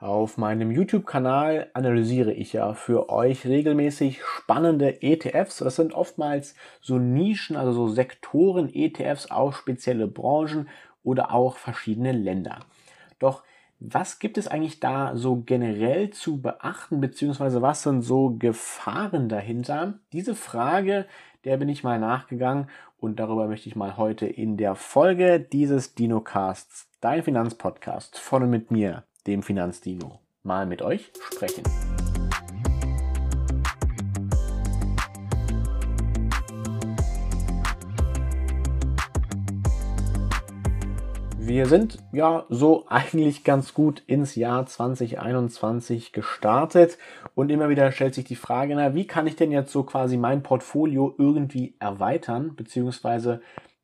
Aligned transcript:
Auf 0.00 0.38
meinem 0.38 0.70
YouTube-Kanal 0.70 1.68
analysiere 1.74 2.32
ich 2.32 2.54
ja 2.54 2.72
für 2.72 3.10
euch 3.10 3.46
regelmäßig 3.46 4.24
spannende 4.24 5.02
ETFs. 5.02 5.58
Das 5.58 5.76
sind 5.76 5.92
oftmals 5.92 6.54
so 6.80 6.98
Nischen, 6.98 7.54
also 7.54 7.72
so 7.72 7.88
Sektoren-ETFs 7.88 9.30
auf 9.30 9.58
spezielle 9.58 10.06
Branchen 10.06 10.70
oder 11.02 11.34
auch 11.34 11.58
verschiedene 11.58 12.12
Länder. 12.12 12.60
Doch 13.18 13.42
was 13.78 14.18
gibt 14.18 14.38
es 14.38 14.48
eigentlich 14.48 14.80
da 14.80 15.16
so 15.16 15.42
generell 15.44 16.08
zu 16.08 16.40
beachten, 16.40 17.02
beziehungsweise 17.02 17.60
was 17.60 17.82
sind 17.82 18.00
so 18.00 18.36
Gefahren 18.38 19.28
dahinter? 19.28 19.98
Diese 20.14 20.34
Frage, 20.34 21.04
der 21.44 21.58
bin 21.58 21.68
ich 21.68 21.84
mal 21.84 21.98
nachgegangen 21.98 22.70
und 22.98 23.20
darüber 23.20 23.48
möchte 23.48 23.68
ich 23.68 23.76
mal 23.76 23.98
heute 23.98 24.26
in 24.26 24.56
der 24.56 24.76
Folge 24.76 25.40
dieses 25.40 25.94
Dinocasts, 25.94 26.88
dein 27.02 27.22
Finanzpodcast, 27.22 28.18
von 28.18 28.44
und 28.44 28.50
mit 28.50 28.70
mir, 28.70 29.04
dem 29.26 29.42
Finanzdino, 29.42 30.20
mal 30.42 30.66
mit 30.66 30.82
euch 30.82 31.12
sprechen. 31.32 31.64
Wir 41.50 41.66
sind 41.66 41.98
ja 42.12 42.46
so 42.48 42.86
eigentlich 42.86 43.42
ganz 43.42 43.74
gut 43.74 44.04
ins 44.06 44.36
Jahr 44.36 44.66
2021 44.66 46.12
gestartet 46.12 46.96
und 47.34 47.50
immer 47.50 47.68
wieder 47.68 47.90
stellt 47.90 48.14
sich 48.14 48.24
die 48.24 48.36
Frage, 48.36 48.76
na, 48.76 48.94
wie 48.94 49.04
kann 49.04 49.26
ich 49.26 49.34
denn 49.34 49.50
jetzt 49.50 49.72
so 49.72 49.82
quasi 49.82 50.16
mein 50.16 50.44
Portfolio 50.44 51.12
irgendwie 51.18 51.74
erweitern, 51.80 52.54
beziehungsweise 52.54 53.40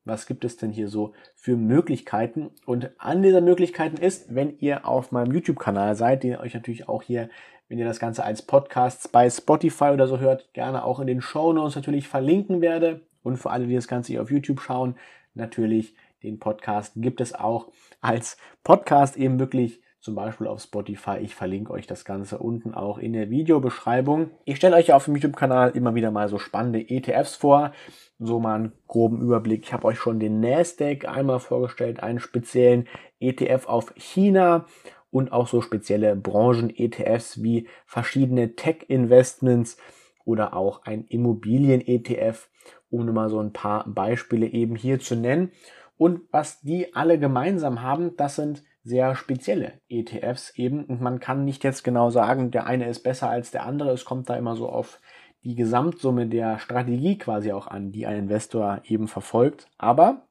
was 0.07 0.27
gibt 0.27 0.45
es 0.45 0.57
denn 0.57 0.71
hier 0.71 0.89
so 0.89 1.13
für 1.35 1.57
Möglichkeiten? 1.57 2.51
Und 2.65 2.91
an 2.99 3.23
dieser 3.23 3.41
Möglichkeiten 3.41 3.97
ist, 3.97 4.35
wenn 4.35 4.59
ihr 4.59 4.87
auf 4.87 5.13
meinem 5.13 5.33
YouTube-Kanal 5.33 5.97
seid, 5.97 6.23
den 6.23 6.37
euch 6.37 6.55
natürlich 6.55 6.89
auch 6.89 7.03
hier, 7.03 7.29
wenn 7.69 7.79
ihr 7.79 7.85
das 7.85 7.99
Ganze 7.99 8.25
als 8.25 8.43
Podcast 8.43 9.11
bei 9.11 9.29
Spotify 9.29 9.87
oder 9.87 10.07
so 10.07 10.21
hört, 10.21 10.53
gerne 10.55 10.85
auch 10.85 11.01
in 11.01 11.09
den 11.09 11.21
Show 11.21 11.53
Notes 11.53 11.75
natürlich 11.75 12.07
verlinken 12.09 12.61
werde. 12.61 13.01
Und 13.23 13.37
für 13.37 13.51
alle, 13.51 13.67
die 13.67 13.75
das 13.75 13.89
Ganze 13.89 14.13
hier 14.13 14.23
auf 14.23 14.31
YouTube 14.31 14.61
schauen, 14.61 14.95
natürlich 15.35 15.97
den 16.23 16.39
Podcast 16.39 16.93
gibt 16.97 17.21
es 17.21 17.35
auch 17.35 17.69
als 18.01 18.37
Podcast 18.63 19.17
eben 19.17 19.41
wirklich 19.41 19.83
zum 20.07 20.15
Beispiel 20.15 20.47
auf 20.47 20.63
Spotify. 20.63 21.19
Ich 21.21 21.35
verlinke 21.35 21.73
euch 21.73 21.89
das 21.89 22.05
Ganze 22.05 22.39
unten 22.39 22.75
auch 22.75 22.99
in 22.99 23.13
der 23.13 23.29
Videobeschreibung. 23.29 24.31
Ich 24.45 24.57
stelle 24.57 24.77
euch 24.77 24.93
auf 24.93 25.07
dem 25.07 25.17
YouTube-Kanal 25.17 25.71
immer 25.71 25.97
wieder 25.97 26.13
mal 26.13 26.29
so 26.29 26.39
spannende 26.39 26.79
ETFs 26.89 27.35
vor 27.35 27.73
so 28.21 28.39
mal 28.39 28.55
einen 28.55 28.73
groben 28.87 29.21
Überblick. 29.21 29.65
Ich 29.65 29.73
habe 29.73 29.85
euch 29.85 29.99
schon 29.99 30.21
den 30.21 30.39
Nasdaq 30.39 31.09
einmal 31.09 31.41
vorgestellt, 31.41 32.05
einen 32.05 32.21
speziellen 32.21 32.87
ETF 33.19 33.67
auf 33.67 33.93
China 33.97 34.67
und 35.11 35.33
auch 35.33 35.49
so 35.49 35.61
spezielle 35.61 36.15
Branchen-ETFs 36.15 37.43
wie 37.43 37.67
verschiedene 37.85 38.55
Tech-Investments 38.55 39.77
oder 40.25 40.55
auch 40.55 40.85
ein 40.85 41.05
Immobilien-ETF, 41.05 42.49
um 42.91 43.07
nur 43.07 43.15
mal 43.15 43.29
so 43.29 43.41
ein 43.41 43.53
paar 43.53 43.89
Beispiele 43.89 44.47
eben 44.47 44.77
hier 44.77 45.01
zu 45.01 45.17
nennen. 45.17 45.51
Und 45.99 46.21
was 46.31 46.61
die 46.61 46.95
alle 46.95 47.19
gemeinsam 47.19 47.83
haben, 47.83 48.17
das 48.17 48.37
sind 48.37 48.63
sehr 48.87 49.17
spezielle 49.17 49.81
ETFs 49.89 50.53
eben. 50.55 50.85
Und 50.85 51.01
man 51.01 51.19
kann 51.19 51.45
nicht 51.45 51.65
jetzt 51.65 51.83
genau 51.83 52.11
sagen, 52.11 52.53
der 52.53 52.67
eine 52.67 52.89
ist 52.89 53.03
besser 53.03 53.29
als 53.29 53.51
der 53.51 53.67
andere. 53.67 53.91
Es 53.91 54.05
kommt 54.05 54.31
da 54.31 54.37
immer 54.37 54.55
so 54.55 54.69
auf 54.69 55.01
die 55.43 55.57
Gesamtsumme 55.57 56.27
der 56.27 56.59
Strategie 56.61 57.19
quasi 57.19 57.53
auch 57.53 57.67
an, 57.67 57.91
die 57.91 58.07
ein 58.07 58.19
Investor 58.19 58.81
eben 58.85 59.09
verfolgt. 59.09 59.67
Aber 59.77 60.23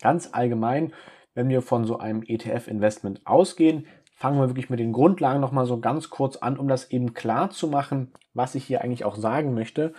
ganz 0.00 0.30
allgemein, 0.32 0.94
wenn 1.34 1.50
wir 1.50 1.60
von 1.60 1.84
so 1.84 1.98
einem 1.98 2.22
ETF-Investment 2.22 3.26
ausgehen, 3.26 3.86
fangen 4.16 4.40
wir 4.40 4.48
wirklich 4.48 4.70
mit 4.70 4.80
den 4.80 4.92
Grundlagen 4.92 5.40
nochmal 5.40 5.66
so 5.66 5.78
ganz 5.78 6.08
kurz 6.08 6.36
an, 6.36 6.58
um 6.58 6.68
das 6.68 6.90
eben 6.90 7.12
klar 7.12 7.50
zu 7.50 7.68
machen, 7.68 8.12
was 8.32 8.54
ich 8.54 8.64
hier 8.64 8.80
eigentlich 8.80 9.04
auch 9.04 9.16
sagen 9.16 9.52
möchte. 9.52 9.92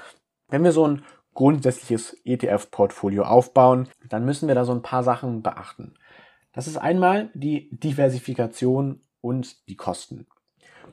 Wenn 0.48 0.64
wir 0.64 0.72
so 0.72 0.88
ein 0.88 1.04
grundsätzliches 1.36 2.18
ETF-Portfolio 2.24 3.24
aufbauen, 3.24 3.90
dann 4.10 4.26
müssen 4.26 4.48
wir 4.48 4.56
da 4.56 4.66
so 4.66 4.72
ein 4.72 4.82
paar 4.82 5.04
Sachen 5.04 5.44
beachten. 5.44 5.94
Das 6.56 6.68
ist 6.68 6.78
einmal 6.78 7.30
die 7.34 7.70
Diversifikation 7.72 9.02
und 9.20 9.68
die 9.68 9.76
Kosten. 9.76 10.26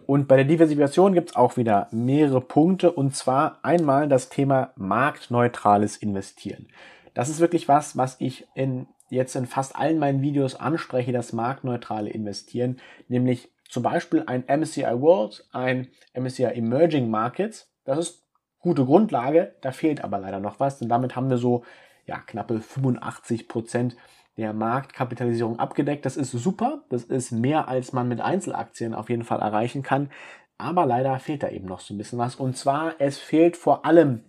Und 0.06 0.27
bei 0.27 0.34
der 0.34 0.45
Diversifikation 0.45 1.15
gibt 1.15 1.31
es 1.31 1.37
auch 1.37 1.56
wieder 1.56 1.89
mehrere 1.93 2.41
Punkte 2.41 2.91
und 2.91 3.15
zwar 3.15 3.61
einmal 3.62 4.09
das 4.09 4.28
Thema 4.28 4.72
marktneutrales 4.75 5.97
Investieren. 5.97 6.67
Das 7.15 7.28
ist 7.28 7.39
wirklich 7.39 7.69
was, 7.69 7.97
was 7.97 8.17
ich 8.19 8.49
in, 8.56 8.89
jetzt 9.09 9.37
in 9.37 9.47
fast 9.47 9.77
allen 9.77 10.01
meinen 10.01 10.21
Videos 10.21 10.56
anspreche, 10.56 11.12
das 11.12 11.33
marktneutrale 11.33 12.11
Investieren, 12.11 12.81
nämlich 13.06 13.53
zum 13.69 13.84
Beispiel 13.84 14.25
ein 14.27 14.45
MSCI 14.49 15.01
World, 15.01 15.47
ein 15.53 15.89
MSCI 16.19 16.45
Emerging 16.45 17.09
Markets. 17.09 17.72
Das 17.84 17.99
ist 17.99 18.27
gute 18.59 18.84
Grundlage, 18.84 19.55
da 19.61 19.71
fehlt 19.71 20.03
aber 20.03 20.19
leider 20.19 20.41
noch 20.41 20.59
was, 20.59 20.81
denn 20.81 20.89
damit 20.89 21.15
haben 21.15 21.31
wir 21.31 21.39
so 21.39 21.62
ja, 22.06 22.19
knappe 22.19 22.61
85 22.61 23.47
Prozent 23.47 23.97
der 24.37 24.53
Marktkapitalisierung 24.53 25.59
abgedeckt. 25.59 26.06
Das 26.06 26.16
ist 26.16 26.31
super. 26.31 26.82
Das 26.88 27.04
ist 27.04 27.32
mehr, 27.32 27.69
als 27.69 27.93
man 27.93 28.09
mit 28.09 28.20
Einzelaktien 28.20 28.94
auf 28.94 29.10
jeden 29.10 29.25
Fall 29.25 29.41
erreichen 29.41 29.82
kann. 29.82 30.10
Aber 30.59 30.87
leider 30.87 31.19
fehlt 31.19 31.43
da 31.43 31.48
eben 31.48 31.66
noch 31.66 31.81
so 31.81 31.93
ein 31.93 31.98
bisschen 31.98 32.19
was. 32.19 32.37
Und 32.37 32.56
zwar, 32.56 32.94
es 32.98 33.19
fehlt 33.19 33.56
vor 33.56 33.84
allem 33.84 34.25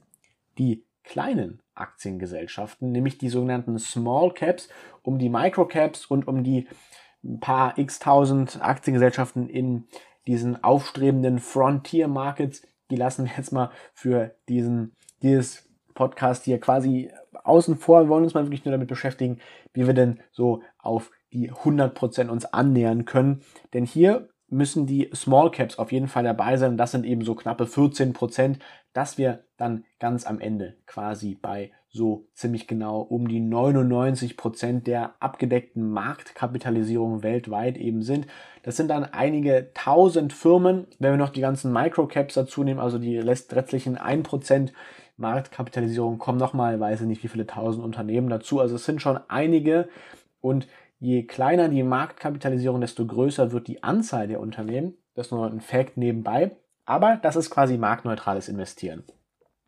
die 0.57 0.83
kleinen 1.03 1.61
Aktiengesellschaften, 1.75 2.91
nämlich 2.91 3.17
die 3.17 3.29
sogenannten 3.29 3.77
Small 3.79 4.33
Caps, 4.33 4.69
um 5.01 5.19
die 5.19 5.29
Micro 5.29 5.65
Caps 5.65 6.05
und 6.05 6.27
um 6.27 6.43
die 6.43 6.67
paar 7.39 7.77
x 7.77 7.99
tausend 7.99 8.61
Aktiengesellschaften 8.61 9.49
in 9.49 9.87
diesen 10.27 10.63
aufstrebenden 10.63 11.39
Frontier 11.39 12.07
Markets. 12.07 12.63
Die 12.89 12.95
lassen 12.95 13.25
wir 13.25 13.33
jetzt 13.37 13.51
mal 13.51 13.71
für 13.93 14.35
diesen, 14.49 14.95
dieses 15.21 15.69
Podcast 15.93 16.45
hier 16.45 16.59
quasi 16.59 17.11
außen 17.43 17.77
vor. 17.77 18.03
Wir 18.03 18.09
wollen 18.09 18.23
uns 18.23 18.33
mal 18.33 18.45
wirklich 18.45 18.65
nur 18.65 18.71
damit 18.71 18.87
beschäftigen, 18.87 19.39
wie 19.73 19.87
wir 19.87 19.93
denn 19.93 20.19
so 20.31 20.61
auf 20.79 21.11
die 21.31 21.51
100% 21.51 22.29
uns 22.29 22.45
annähern 22.45 23.05
können. 23.05 23.41
Denn 23.73 23.85
hier 23.85 24.29
müssen 24.47 24.85
die 24.85 25.09
Small 25.13 25.51
Caps 25.51 25.79
auf 25.79 25.91
jeden 25.91 26.07
Fall 26.07 26.23
dabei 26.23 26.57
sein. 26.57 26.77
Das 26.77 26.91
sind 26.91 27.05
eben 27.05 27.23
so 27.23 27.35
knappe 27.35 27.65
14%, 27.65 28.57
dass 28.93 29.17
wir 29.17 29.43
dann 29.57 29.83
ganz 29.99 30.25
am 30.25 30.39
Ende 30.39 30.77
quasi 30.85 31.35
bei 31.41 31.71
so 31.89 32.27
ziemlich 32.33 32.67
genau 32.67 33.01
um 33.01 33.27
die 33.27 33.39
99% 33.39 34.81
der 34.83 35.13
abgedeckten 35.19 35.89
Marktkapitalisierung 35.91 37.21
weltweit 37.21 37.77
eben 37.77 38.01
sind. 38.01 38.27
Das 38.63 38.77
sind 38.77 38.87
dann 38.87 39.03
einige 39.03 39.71
tausend 39.73 40.33
Firmen. 40.33 40.87
Wenn 40.97 41.11
wir 41.13 41.17
noch 41.17 41.29
die 41.29 41.41
ganzen 41.41 41.71
Microcaps 41.71 42.33
dazu 42.33 42.63
nehmen, 42.63 42.79
also 42.79 42.97
die 42.97 43.19
restlichen 43.19 43.97
1%, 43.97 44.71
Marktkapitalisierung 45.17 46.17
kommen 46.17 46.39
nochmal, 46.39 46.79
weiß 46.79 47.01
ich 47.01 47.07
nicht, 47.07 47.23
wie 47.23 47.27
viele 47.27 47.47
tausend 47.47 47.83
Unternehmen 47.83 48.29
dazu. 48.29 48.59
Also 48.59 48.75
es 48.75 48.85
sind 48.85 49.01
schon 49.01 49.19
einige 49.27 49.89
und 50.41 50.67
je 50.99 51.23
kleiner 51.23 51.69
die 51.69 51.83
Marktkapitalisierung, 51.83 52.81
desto 52.81 53.05
größer 53.05 53.51
wird 53.51 53.67
die 53.67 53.83
Anzahl 53.83 54.27
der 54.27 54.39
Unternehmen. 54.39 54.95
Das 55.15 55.27
ist 55.27 55.31
nur 55.31 55.45
ein 55.45 55.61
Fact 55.61 55.97
nebenbei. 55.97 56.55
Aber 56.85 57.17
das 57.21 57.35
ist 57.35 57.49
quasi 57.49 57.77
marktneutrales 57.77 58.49
Investieren. 58.49 59.03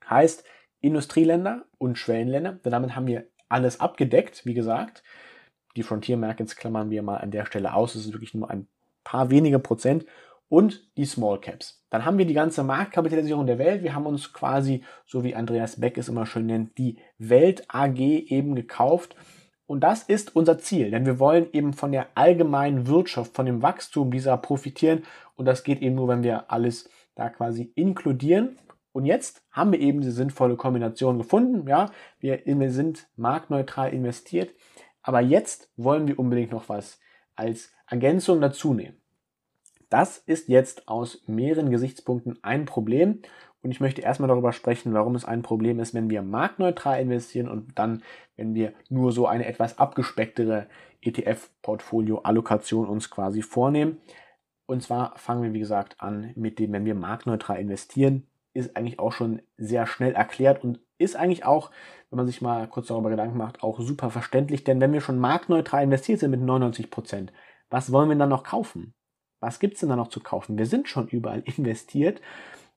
Heißt, 0.10 0.44
Industrieländer 0.82 1.66
und 1.78 1.98
Schwellenländer, 1.98 2.54
denn 2.54 2.72
damit 2.72 2.96
haben 2.96 3.08
wir 3.08 3.26
alles 3.50 3.80
abgedeckt, 3.80 4.46
wie 4.46 4.54
gesagt. 4.54 5.04
Die 5.76 5.84
Frontier 5.84 6.18
Markets 6.18 6.56
klammern 6.56 6.90
wir 6.90 7.04
mal 7.04 7.18
an 7.18 7.32
der 7.32 7.46
Stelle 7.46 7.74
aus. 7.74 7.96
Es 7.96 8.06
ist 8.06 8.14
wirklich 8.14 8.34
nur 8.34 8.50
ein 8.50 8.68
paar 9.04 9.30
wenige 9.30 9.60
Prozent 9.60 10.06
und 10.50 10.96
die 10.98 11.06
Small 11.06 11.40
Caps. 11.40 11.84
Dann 11.90 12.06
haben 12.06 12.18
wir 12.18 12.26
die 12.26 12.34
ganze 12.34 12.64
Marktkapitalisierung 12.64 13.46
der 13.48 13.58
Welt. 13.58 13.84
Wir 13.84 13.96
haben 13.96 14.06
uns 14.06 14.34
quasi, 14.34 14.84
so 15.06 15.24
wie 15.24 15.36
Andreas 15.36 15.80
Beck 15.80 15.98
es 15.98 16.10
immer 16.10 16.26
schön 16.26 16.46
nennt, 16.46 16.78
die 16.78 16.98
Welt 17.18 17.66
AG 17.68 18.00
eben 18.00 18.56
gekauft. 18.56 19.16
Und 19.68 19.82
das 19.82 20.04
ist 20.04 20.36
unser 20.36 20.60
Ziel, 20.60 20.92
denn 20.92 21.06
wir 21.06 21.20
wollen 21.20 21.48
eben 21.52 21.74
von 21.74 21.92
der 21.92 22.10
allgemeinen 22.16 22.86
Wirtschaft, 22.88 23.36
von 23.36 23.48
dem 23.48 23.64
Wachstum 23.64 24.12
dieser 24.12 24.38
profitieren. 24.38 25.04
Und 25.36 25.46
das 25.46 25.64
geht 25.64 25.82
eben 25.82 25.96
nur, 25.96 26.08
wenn 26.08 26.24
wir 26.24 26.52
alles 26.52 26.90
da 27.16 27.30
quasi 27.30 27.72
inkludieren. 27.76 28.60
Und 28.92 29.06
jetzt 29.06 29.42
haben 29.52 29.72
wir 29.72 29.80
eben 29.80 30.02
diese 30.02 30.14
sinnvolle 30.14 30.56
Kombination 30.56 31.18
gefunden. 31.18 31.68
Ja, 31.68 31.92
wir, 32.20 32.42
wir 32.46 32.72
sind 32.72 33.08
marktneutral 33.16 33.92
investiert. 33.94 34.54
Aber 35.02 35.20
jetzt 35.20 35.70
wollen 35.76 36.08
wir 36.08 36.20
unbedingt 36.20 36.52
noch 36.52 36.70
was 36.70 37.00
als 37.36 37.74
Ergänzung 37.88 38.42
dazu 38.42 38.74
nehmen. 38.74 38.98
Das 39.90 40.18
ist 40.18 40.50
jetzt 40.50 40.88
aus 40.88 41.22
mehreren 41.28 41.70
Gesichtspunkten 41.70 42.40
ein 42.44 42.66
Problem. 42.66 43.22
Und 43.62 43.72
ich 43.72 43.80
möchte 43.80 44.02
erstmal 44.02 44.28
darüber 44.28 44.54
sprechen, 44.54 44.94
warum 44.94 45.16
es 45.16 45.26
ein 45.26 45.42
Problem 45.42 45.80
ist, 45.80 45.94
wenn 45.94 46.10
wir 46.10 46.22
marktneutral 46.22 47.02
investieren 47.02 47.50
und 47.50 47.80
dann, 47.80 48.04
wenn 48.36 48.54
wir 48.54 48.74
nur 48.90 49.12
so 49.12 49.26
eine 49.26 49.48
etwas 49.48 49.80
abgespecktere 49.80 50.68
ETF-Portfolio-Allokation 51.02 52.88
uns 52.88 53.10
quasi 53.10 53.42
vornehmen. 53.42 53.98
Und 54.68 54.84
zwar 54.84 55.18
fangen 55.18 55.44
wir, 55.44 55.54
wie 55.54 55.60
gesagt, 55.60 55.96
an 56.00 56.32
mit 56.36 56.60
dem, 56.60 56.74
wenn 56.74 56.86
wir 56.86 56.96
marktneutral 56.96 57.60
investieren, 57.60 58.28
ist 58.54 58.78
eigentlich 58.78 59.00
auch 59.00 59.12
schon 59.12 59.42
sehr 59.58 59.86
schnell 59.86 60.14
erklärt 60.14 60.64
und 60.64 60.80
ist 60.98 61.16
eigentlich 61.16 61.46
auch, 61.46 61.72
wenn 62.10 62.18
man 62.18 62.28
sich 62.28 62.42
mal 62.42 62.68
kurz 62.68 62.88
darüber 62.88 63.10
Gedanken 63.10 63.38
macht, 63.38 63.64
auch 63.64 63.80
super 63.80 64.10
verständlich. 64.10 64.64
Denn 64.64 64.80
wenn 64.80 64.94
wir 64.94 65.02
schon 65.02 65.20
marktneutral 65.20 65.84
investiert 65.84 66.20
sind 66.20 66.32
mit 66.32 66.42
99 66.42 66.90
Prozent, 66.90 67.34
was 67.70 67.92
wollen 67.92 68.10
wir 68.10 68.16
dann 68.16 68.30
noch 68.30 68.44
kaufen? 68.44 68.94
Was 69.46 69.60
gibt 69.60 69.76
es 69.76 69.82
denn 69.82 69.90
da 69.90 69.96
noch 69.96 70.08
zu 70.08 70.22
kaufen? 70.22 70.58
Wir 70.58 70.66
sind 70.66 70.90
schon 70.90 71.08
überall 71.08 71.44
investiert. 71.58 72.20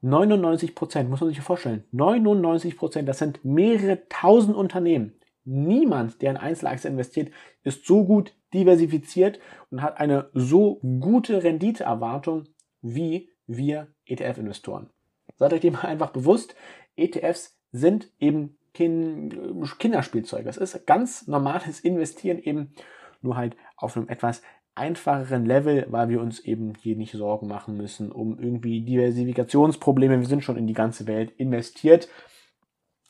99 0.03 0.75
Prozent, 0.75 1.09
muss 1.09 1.23
man 1.23 1.31
sich 1.31 1.41
vorstellen. 1.41 1.85
99 1.93 2.76
Prozent, 2.76 3.09
das 3.09 3.19
sind 3.19 3.43
mehrere 3.43 4.06
tausend 4.11 4.55
Unternehmen. 4.55 5.15
Niemand, 5.44 6.20
der 6.20 6.32
in 6.32 6.37
Einzelaktien 6.37 6.93
investiert, 6.93 7.32
ist 7.65 7.87
so 7.87 8.05
gut 8.05 8.35
diversifiziert 8.53 9.41
und 9.70 9.81
hat 9.81 9.99
eine 9.99 10.29
so 10.35 10.79
gute 11.00 11.43
Renditeerwartung 11.43 12.44
wie 12.82 13.31
wir 13.47 13.88
ETF-Investoren. 14.05 14.91
Seid 15.37 15.55
euch 15.55 15.61
dem 15.61 15.76
einfach 15.82 16.11
bewusst, 16.11 16.55
ETFs 16.97 17.59
sind 17.73 18.11
eben 18.21 18.59
Kinderspielzeug. 18.75 20.44
Das 20.44 20.59
ist 20.59 20.87
ganz 20.87 21.26
normales 21.26 21.81
Investieren 21.81 22.38
eben 22.38 22.75
nur 23.23 23.37
halt 23.37 23.56
auf 23.76 23.97
einem 23.97 24.09
etwas 24.09 24.43
einfacheren 24.79 25.45
Level, 25.45 25.87
weil 25.91 26.09
wir 26.09 26.21
uns 26.21 26.41
eben 26.41 26.75
hier 26.81 26.97
nicht 26.97 27.13
Sorgen 27.13 27.49
machen 27.49 27.77
müssen 27.77 28.11
um 28.11 28.39
irgendwie 28.39 28.81
Diversifikationsprobleme. 28.81 30.21
Wir 30.21 30.27
sind 30.27 30.45
schon 30.45 30.57
in 30.57 30.67
die 30.67 30.75
ganze 30.75 31.07
Welt 31.07 31.33
investiert. 31.37 32.09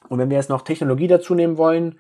Und 0.09 0.19
wenn 0.19 0.31
wir 0.31 0.37
jetzt 0.37 0.51
noch 0.51 0.63
Technologie 0.63 1.07
dazu 1.07 1.35
nehmen 1.35 1.59
wollen, 1.59 1.99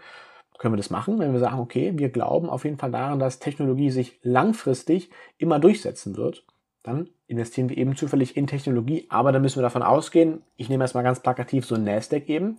können 0.58 0.74
wir 0.74 0.78
das 0.78 0.90
machen, 0.90 1.18
wenn 1.20 1.32
wir 1.32 1.38
sagen, 1.38 1.60
okay, 1.60 1.92
wir 1.96 2.08
glauben 2.08 2.50
auf 2.50 2.64
jeden 2.64 2.78
Fall 2.78 2.90
daran, 2.90 3.20
dass 3.20 3.38
Technologie 3.38 3.90
sich 3.90 4.18
langfristig 4.22 5.10
immer 5.36 5.60
durchsetzen 5.60 6.16
wird, 6.16 6.44
dann 6.82 7.10
investieren 7.28 7.68
wir 7.68 7.76
eben 7.76 7.94
zufällig 7.94 8.36
in 8.36 8.48
Technologie, 8.48 9.06
aber 9.08 9.30
dann 9.30 9.42
müssen 9.42 9.58
wir 9.58 9.62
davon 9.62 9.82
ausgehen, 9.82 10.42
ich 10.56 10.68
nehme 10.68 10.82
erstmal 10.82 11.04
ganz 11.04 11.20
plakativ 11.20 11.64
so 11.64 11.76
ein 11.76 11.84
Nasdaq 11.84 12.28
eben, 12.28 12.56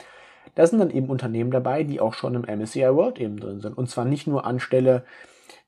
da 0.56 0.66
sind 0.66 0.80
dann 0.80 0.92
eben 0.92 1.10
Unternehmen 1.10 1.52
dabei, 1.52 1.84
die 1.84 2.00
auch 2.00 2.14
schon 2.14 2.36
im 2.36 2.42
MSCI 2.42 2.96
World 2.96 3.20
eben 3.20 3.40
drin 3.40 3.60
sind. 3.60 3.78
Und 3.78 3.90
zwar 3.90 4.06
nicht 4.06 4.28
nur 4.28 4.46
anstelle 4.46 5.04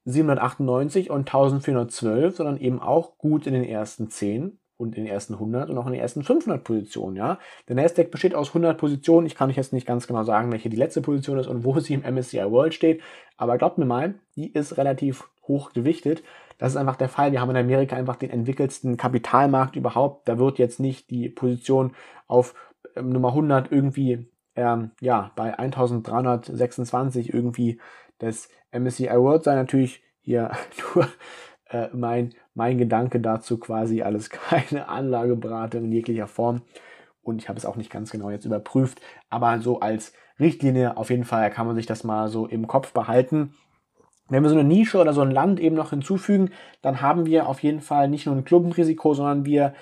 798 0.06 1.10
und 1.10 1.20
1412, 1.20 2.36
sondern 2.36 2.58
eben 2.58 2.82
auch 2.82 3.18
gut 3.18 3.48
in 3.48 3.54
den 3.54 3.64
ersten 3.64 4.10
10 4.10 4.60
und 4.78 4.98
in 4.98 5.06
den 5.06 5.14
ersten 5.14 5.36
100 5.36 5.70
und 5.70 5.78
auch 5.78 5.86
in 5.86 5.94
den 5.94 6.02
ersten 6.02 6.24
500 6.24 6.64
Positionen. 6.64 7.16
Ja? 7.16 7.38
Der 7.68 7.76
Nasdaq 7.76 8.10
besteht 8.10 8.34
aus 8.34 8.50
100 8.50 8.78
Positionen. 8.78 9.28
Ich 9.28 9.36
kann 9.36 9.50
euch 9.50 9.58
jetzt 9.58 9.74
nicht 9.74 9.86
ganz 9.86 10.08
genau 10.08 10.24
sagen, 10.24 10.52
welche 10.52 10.70
die 10.70 10.78
letzte 10.78 11.02
Position 11.02 11.38
ist 11.38 11.48
und 11.48 11.64
wo 11.64 11.80
sie 11.80 11.94
im 11.94 12.02
MSCI 12.02 12.50
World 12.50 12.74
steht. 12.74 13.02
Aber 13.38 13.58
glaubt 13.58 13.78
mir 13.78 13.86
mal, 13.86 14.16
die 14.36 14.52
ist 14.52 14.78
relativ 14.78 15.30
hoch 15.48 15.72
gewichtet. 15.72 16.24
Das 16.58 16.74
ist 16.74 16.78
einfach 16.78 16.96
der 16.96 17.10
Fall. 17.10 17.32
Wir 17.32 17.42
haben 17.42 17.52
in 17.52 17.58
Amerika 17.58 17.96
einfach 17.96 18.16
den 18.16 18.30
entwickelsten 18.30 18.98
Kapitalmarkt 18.98 19.76
überhaupt. 19.76 20.28
Da 20.28 20.40
wird 20.40 20.60
jetzt 20.60 20.80
nicht 20.80 21.10
die 21.10 21.30
Position 21.30 21.94
auf 22.28 22.56
ähm, 22.96 23.10
Nummer 23.10 23.30
100 23.30 23.72
irgendwie 23.72 24.28
ähm, 24.56 24.92
ja, 25.00 25.32
bei 25.36 25.58
1326 25.58 27.34
irgendwie 27.34 27.80
das 28.22 28.50
MSCI 28.72 29.10
World 29.10 29.44
sein. 29.44 29.58
Natürlich 29.58 30.02
hier 30.22 30.52
nur 30.96 31.08
äh, 31.70 31.90
mein, 31.94 32.34
mein 32.54 32.78
Gedanke 32.78 33.20
dazu 33.20 33.58
quasi 33.58 34.02
alles 34.02 34.30
keine 34.50 34.88
Anlageberatung 34.88 35.86
in 35.86 35.92
jeglicher 35.92 36.28
Form. 36.28 36.62
Und 37.24 37.42
ich 37.42 37.50
habe 37.50 37.60
es 37.60 37.66
auch 37.66 37.76
nicht 37.76 37.92
ganz 37.92 38.12
genau 38.12 38.30
jetzt 38.30 38.46
überprüft, 38.46 39.00
aber 39.30 39.60
so 39.60 39.80
als 39.80 40.14
Richtlinie 40.40 40.98
auf 40.98 41.12
jeden 41.12 41.24
Fall 41.24 41.52
kann 41.52 41.68
man 41.68 41.76
sich 41.76 41.86
das 41.86 42.04
mal 42.04 42.30
so 42.30 42.48
im 42.48 42.68
Kopf 42.68 42.94
behalten. 42.94 43.54
Wenn 44.28 44.42
wir 44.42 44.50
so 44.50 44.58
eine 44.58 44.68
Nische 44.68 44.98
oder 44.98 45.14
so 45.14 45.22
ein 45.22 45.30
Land 45.30 45.60
eben 45.60 45.76
noch 45.76 45.92
hinzufügen, 45.92 46.50
dann 46.82 47.02
haben 47.02 47.28
wir 47.28 47.48
auf 47.48 47.62
jeden 47.62 47.82
Fall 47.82 48.10
nicht 48.10 48.26
nur 48.26 48.36
ein 48.36 48.46
Klumpenrisiko, 48.46 49.14
sondern 49.14 49.46
wir 49.46 49.74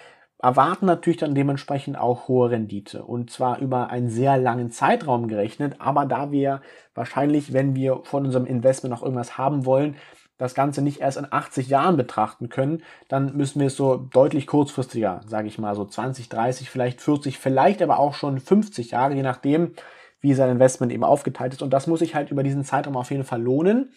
erwarten 0.41 0.85
natürlich 0.85 1.19
dann 1.19 1.35
dementsprechend 1.35 1.97
auch 1.97 2.27
hohe 2.27 2.51
Rendite. 2.51 3.03
Und 3.03 3.29
zwar 3.29 3.59
über 3.59 3.89
einen 3.89 4.09
sehr 4.09 4.37
langen 4.37 4.71
Zeitraum 4.71 5.27
gerechnet. 5.27 5.75
Aber 5.79 6.05
da 6.05 6.31
wir 6.31 6.61
wahrscheinlich, 6.95 7.53
wenn 7.53 7.75
wir 7.75 8.01
von 8.03 8.25
unserem 8.25 8.45
Investment 8.45 8.93
noch 8.93 9.03
irgendwas 9.03 9.37
haben 9.37 9.65
wollen, 9.65 9.95
das 10.37 10.55
Ganze 10.55 10.81
nicht 10.81 11.01
erst 11.01 11.17
in 11.17 11.27
80 11.29 11.67
Jahren 11.67 11.97
betrachten 11.97 12.47
können, 12.47 12.81
dann 13.09 13.35
müssen 13.35 13.59
wir 13.59 13.67
es 13.67 13.75
so 13.75 13.97
deutlich 13.97 14.47
kurzfristiger, 14.47 15.19
sage 15.27 15.49
ich 15.49 15.59
mal, 15.59 15.75
so 15.75 15.83
20, 15.83 16.29
30, 16.29 16.69
vielleicht 16.69 17.01
40, 17.01 17.37
vielleicht 17.37 17.81
aber 17.81 17.99
auch 17.99 18.13
schon 18.13 18.39
50 18.39 18.91
Jahre, 18.91 19.15
je 19.15 19.21
nachdem, 19.21 19.73
wie 20.21 20.33
sein 20.33 20.49
Investment 20.49 20.93
eben 20.93 21.03
aufgeteilt 21.03 21.53
ist. 21.53 21.61
Und 21.61 21.71
das 21.71 21.87
muss 21.87 21.99
sich 21.99 22.15
halt 22.15 22.31
über 22.31 22.43
diesen 22.43 22.63
Zeitraum 22.63 22.95
auf 22.95 23.11
jeden 23.11 23.25
Fall 23.25 23.41
lohnen. 23.41 23.91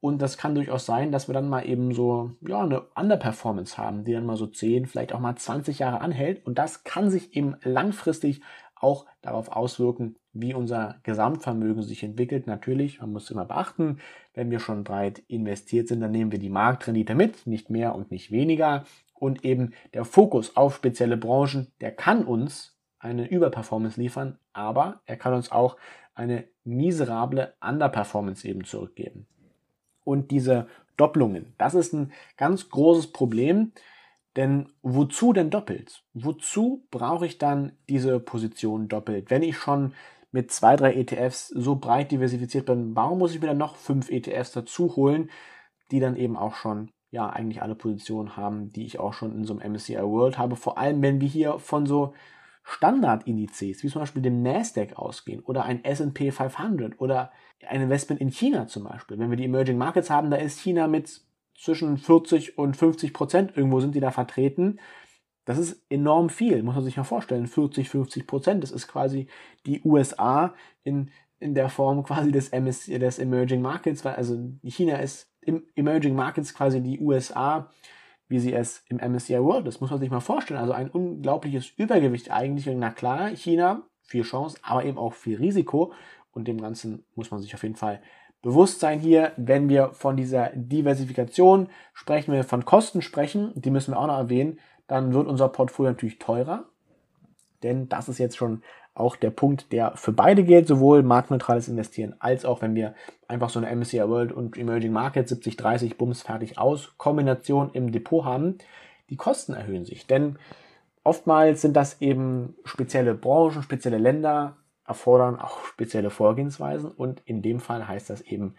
Und 0.00 0.22
das 0.22 0.38
kann 0.38 0.54
durchaus 0.54 0.86
sein, 0.86 1.12
dass 1.12 1.28
wir 1.28 1.34
dann 1.34 1.48
mal 1.48 1.68
eben 1.68 1.92
so 1.92 2.32
ja, 2.40 2.62
eine 2.62 2.80
Underperformance 2.94 3.76
haben, 3.76 4.04
die 4.04 4.12
dann 4.12 4.24
mal 4.24 4.36
so 4.36 4.46
10, 4.46 4.86
vielleicht 4.86 5.12
auch 5.12 5.20
mal 5.20 5.36
20 5.36 5.78
Jahre 5.78 6.00
anhält. 6.00 6.44
Und 6.46 6.58
das 6.58 6.84
kann 6.84 7.10
sich 7.10 7.36
eben 7.36 7.56
langfristig 7.62 8.40
auch 8.76 9.04
darauf 9.20 9.52
auswirken, 9.52 10.16
wie 10.32 10.54
unser 10.54 11.00
Gesamtvermögen 11.02 11.82
sich 11.82 12.02
entwickelt. 12.02 12.46
Natürlich, 12.46 13.00
man 13.00 13.12
muss 13.12 13.30
immer 13.30 13.44
beachten, 13.44 13.98
wenn 14.32 14.50
wir 14.50 14.58
schon 14.58 14.84
breit 14.84 15.18
investiert 15.28 15.88
sind, 15.88 16.00
dann 16.00 16.12
nehmen 16.12 16.32
wir 16.32 16.38
die 16.38 16.48
Marktrendite 16.48 17.14
mit, 17.14 17.46
nicht 17.46 17.68
mehr 17.68 17.94
und 17.94 18.10
nicht 18.10 18.30
weniger. 18.30 18.84
Und 19.12 19.44
eben 19.44 19.74
der 19.92 20.06
Fokus 20.06 20.56
auf 20.56 20.76
spezielle 20.76 21.18
Branchen, 21.18 21.66
der 21.82 21.90
kann 21.92 22.24
uns 22.24 22.74
eine 22.98 23.28
Überperformance 23.28 24.00
liefern, 24.00 24.38
aber 24.54 25.02
er 25.04 25.18
kann 25.18 25.34
uns 25.34 25.52
auch 25.52 25.76
eine 26.14 26.44
miserable 26.64 27.52
Underperformance 27.60 28.48
eben 28.48 28.64
zurückgeben 28.64 29.26
und 30.10 30.30
diese 30.30 30.66
Doppelungen. 30.96 31.54
Das 31.56 31.74
ist 31.74 31.94
ein 31.94 32.12
ganz 32.36 32.68
großes 32.68 33.12
Problem, 33.12 33.72
denn 34.36 34.68
wozu 34.82 35.32
denn 35.32 35.50
doppelt? 35.50 36.04
Wozu 36.14 36.86
brauche 36.90 37.26
ich 37.26 37.38
dann 37.38 37.72
diese 37.88 38.20
Position 38.20 38.88
doppelt? 38.88 39.30
Wenn 39.30 39.42
ich 39.42 39.56
schon 39.56 39.94
mit 40.32 40.52
zwei, 40.52 40.76
drei 40.76 40.94
ETFs 40.94 41.48
so 41.48 41.76
breit 41.76 42.12
diversifiziert 42.12 42.66
bin, 42.66 42.94
warum 42.94 43.18
muss 43.18 43.34
ich 43.34 43.40
mir 43.40 43.48
dann 43.48 43.58
noch 43.58 43.76
fünf 43.76 44.10
ETFs 44.10 44.52
dazu 44.52 44.94
holen, 44.96 45.30
die 45.90 46.00
dann 46.00 46.16
eben 46.16 46.36
auch 46.36 46.54
schon 46.54 46.90
ja 47.10 47.28
eigentlich 47.28 47.62
alle 47.62 47.74
Positionen 47.74 48.36
haben, 48.36 48.72
die 48.72 48.84
ich 48.86 49.00
auch 49.00 49.12
schon 49.12 49.32
in 49.32 49.44
so 49.44 49.58
einem 49.58 49.72
MSCI 49.72 49.96
World 49.96 50.38
habe. 50.38 50.54
Vor 50.54 50.78
allem, 50.78 51.02
wenn 51.02 51.20
wir 51.20 51.28
hier 51.28 51.58
von 51.58 51.86
so 51.86 52.14
Standardindizes, 52.62 53.82
wie 53.82 53.88
zum 53.88 54.02
Beispiel 54.02 54.22
dem 54.22 54.42
Nasdaq 54.42 54.96
ausgehen 54.96 55.40
oder 55.40 55.64
ein 55.64 55.84
S&P 55.84 56.30
500 56.30 57.00
oder 57.00 57.32
ein 57.66 57.82
Investment 57.82 58.20
in 58.20 58.30
China 58.30 58.66
zum 58.66 58.84
Beispiel. 58.84 59.18
Wenn 59.18 59.30
wir 59.30 59.36
die 59.36 59.44
Emerging 59.44 59.78
Markets 59.78 60.10
haben, 60.10 60.30
da 60.30 60.36
ist 60.36 60.60
China 60.60 60.86
mit 60.86 61.22
zwischen 61.58 61.98
40 61.98 62.58
und 62.58 62.76
50 62.76 63.12
Prozent, 63.12 63.56
irgendwo 63.56 63.80
sind 63.80 63.94
die 63.94 64.00
da 64.00 64.10
vertreten. 64.10 64.80
Das 65.44 65.58
ist 65.58 65.84
enorm 65.90 66.30
viel, 66.30 66.62
muss 66.62 66.74
man 66.74 66.84
sich 66.84 66.96
mal 66.96 67.04
vorstellen. 67.04 67.46
40, 67.46 67.88
50 67.88 68.26
Prozent, 68.26 68.62
das 68.62 68.70
ist 68.70 68.88
quasi 68.88 69.26
die 69.66 69.82
USA 69.84 70.54
in, 70.84 71.10
in 71.38 71.54
der 71.54 71.68
Form 71.68 72.02
quasi 72.04 72.30
des, 72.30 72.50
MS, 72.50 72.86
des 72.86 73.18
Emerging 73.18 73.62
Markets, 73.62 74.04
also 74.06 74.38
China 74.62 74.96
ist 74.96 75.30
im 75.42 75.64
Emerging 75.74 76.14
Markets 76.14 76.54
quasi 76.54 76.82
die 76.82 77.00
USA 77.00 77.70
wie 78.30 78.38
sie 78.38 78.54
es 78.54 78.84
im 78.88 78.98
MSCI 78.98 79.42
World 79.42 79.66
ist. 79.66 79.80
Muss 79.80 79.90
man 79.90 79.98
sich 79.98 80.08
mal 80.08 80.20
vorstellen. 80.20 80.60
Also 80.60 80.72
ein 80.72 80.88
unglaubliches 80.88 81.72
Übergewicht 81.76 82.30
eigentlich. 82.30 82.66
Na 82.76 82.90
klar, 82.90 83.30
China, 83.30 83.82
viel 84.02 84.22
Chance, 84.22 84.56
aber 84.62 84.84
eben 84.84 84.96
auch 84.96 85.12
viel 85.12 85.36
Risiko. 85.36 85.92
Und 86.32 86.46
dem 86.46 86.60
Ganzen 86.60 87.04
muss 87.16 87.32
man 87.32 87.42
sich 87.42 87.52
auf 87.54 87.64
jeden 87.64 87.74
Fall 87.74 88.00
bewusst 88.40 88.78
sein 88.78 89.00
hier. 89.00 89.32
Wenn 89.36 89.68
wir 89.68 89.90
von 89.94 90.16
dieser 90.16 90.50
Diversifikation 90.54 91.68
sprechen, 91.92 92.30
wenn 92.30 92.38
wir 92.38 92.44
von 92.44 92.64
Kosten 92.64 93.02
sprechen, 93.02 93.50
die 93.56 93.70
müssen 93.70 93.92
wir 93.92 93.98
auch 93.98 94.06
noch 94.06 94.18
erwähnen, 94.18 94.60
dann 94.86 95.12
wird 95.12 95.26
unser 95.26 95.48
Portfolio 95.48 95.90
natürlich 95.90 96.20
teurer. 96.20 96.66
Denn 97.64 97.88
das 97.88 98.08
ist 98.08 98.18
jetzt 98.18 98.36
schon 98.36 98.62
auch 98.94 99.16
der 99.16 99.30
Punkt, 99.30 99.72
der 99.72 99.96
für 99.96 100.12
beide 100.12 100.44
gilt, 100.44 100.66
sowohl 100.66 101.02
marktneutrales 101.02 101.68
Investieren 101.68 102.14
als 102.18 102.44
auch 102.44 102.60
wenn 102.62 102.74
wir 102.74 102.94
einfach 103.28 103.50
so 103.50 103.60
eine 103.60 103.74
MSCI 103.74 104.08
World 104.08 104.32
und 104.32 104.56
Emerging 104.56 104.92
Market 104.92 105.28
70, 105.28 105.56
30 105.56 105.96
Bums 105.96 106.22
fertig 106.22 106.58
aus 106.58 106.94
Kombination 106.98 107.70
im 107.72 107.92
Depot 107.92 108.24
haben. 108.24 108.58
Die 109.08 109.16
Kosten 109.16 109.54
erhöhen 109.54 109.84
sich, 109.84 110.06
denn 110.06 110.38
oftmals 111.04 111.62
sind 111.62 111.76
das 111.76 112.00
eben 112.00 112.56
spezielle 112.64 113.14
Branchen, 113.14 113.62
spezielle 113.62 113.98
Länder, 113.98 114.56
erfordern 114.86 115.38
auch 115.38 115.64
spezielle 115.64 116.10
Vorgehensweisen 116.10 116.90
und 116.90 117.22
in 117.24 117.42
dem 117.42 117.60
Fall 117.60 117.86
heißt 117.86 118.10
das 118.10 118.20
eben 118.20 118.56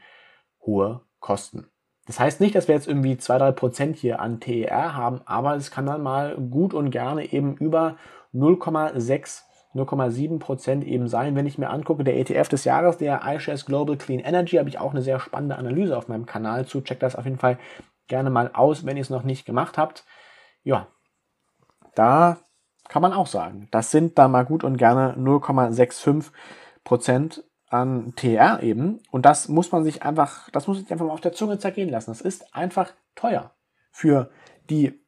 hohe 0.65 1.01
Kosten. 1.19 1.67
Das 2.07 2.19
heißt 2.19 2.41
nicht, 2.41 2.55
dass 2.55 2.67
wir 2.67 2.75
jetzt 2.75 2.87
irgendwie 2.87 3.13
2-3% 3.13 3.95
hier 3.95 4.19
an 4.19 4.39
TER 4.39 4.95
haben, 4.95 5.21
aber 5.25 5.55
es 5.55 5.71
kann 5.71 5.85
dann 5.85 6.01
mal 6.01 6.35
gut 6.35 6.73
und 6.73 6.89
gerne 6.89 7.31
eben 7.31 7.55
über 7.57 7.97
0,6 8.33 9.43
0,7 9.73 10.39
Prozent 10.39 10.83
eben 10.85 11.07
sein. 11.07 11.35
Wenn 11.35 11.47
ich 11.47 11.57
mir 11.57 11.69
angucke, 11.69 12.03
der 12.03 12.17
ETF 12.17 12.49
des 12.49 12.65
Jahres, 12.65 12.97
der 12.97 13.21
iShares 13.25 13.65
Global 13.65 13.97
Clean 13.97 14.19
Energy, 14.19 14.57
habe 14.57 14.69
ich 14.69 14.79
auch 14.79 14.91
eine 14.91 15.01
sehr 15.01 15.19
spannende 15.19 15.57
Analyse 15.57 15.97
auf 15.97 16.07
meinem 16.07 16.25
Kanal 16.25 16.65
zu. 16.65 16.81
Checkt 16.81 17.03
das 17.03 17.15
auf 17.15 17.25
jeden 17.25 17.39
Fall 17.39 17.57
gerne 18.07 18.29
mal 18.29 18.51
aus, 18.53 18.85
wenn 18.85 18.97
ihr 18.97 19.01
es 19.01 19.09
noch 19.09 19.23
nicht 19.23 19.45
gemacht 19.45 19.77
habt. 19.77 20.05
Ja, 20.63 20.87
da 21.95 22.37
kann 22.89 23.01
man 23.01 23.13
auch 23.13 23.27
sagen, 23.27 23.69
das 23.71 23.91
sind 23.91 24.17
da 24.17 24.27
mal 24.27 24.43
gut 24.43 24.63
und 24.63 24.77
gerne 24.77 25.15
0,65 25.17 26.31
Prozent 26.83 27.43
an 27.69 28.13
TR 28.15 28.61
eben. 28.61 28.99
Und 29.11 29.25
das 29.25 29.47
muss 29.47 29.71
man 29.71 29.83
sich 29.83 30.03
einfach, 30.03 30.49
das 30.49 30.67
muss 30.67 30.79
sich 30.79 30.91
einfach 30.91 31.05
mal 31.05 31.13
auf 31.13 31.21
der 31.21 31.31
Zunge 31.31 31.57
zergehen 31.57 31.89
lassen. 31.89 32.11
Das 32.11 32.21
ist 32.21 32.53
einfach 32.53 32.91
teuer 33.15 33.51
für 33.91 34.29
die 34.69 35.00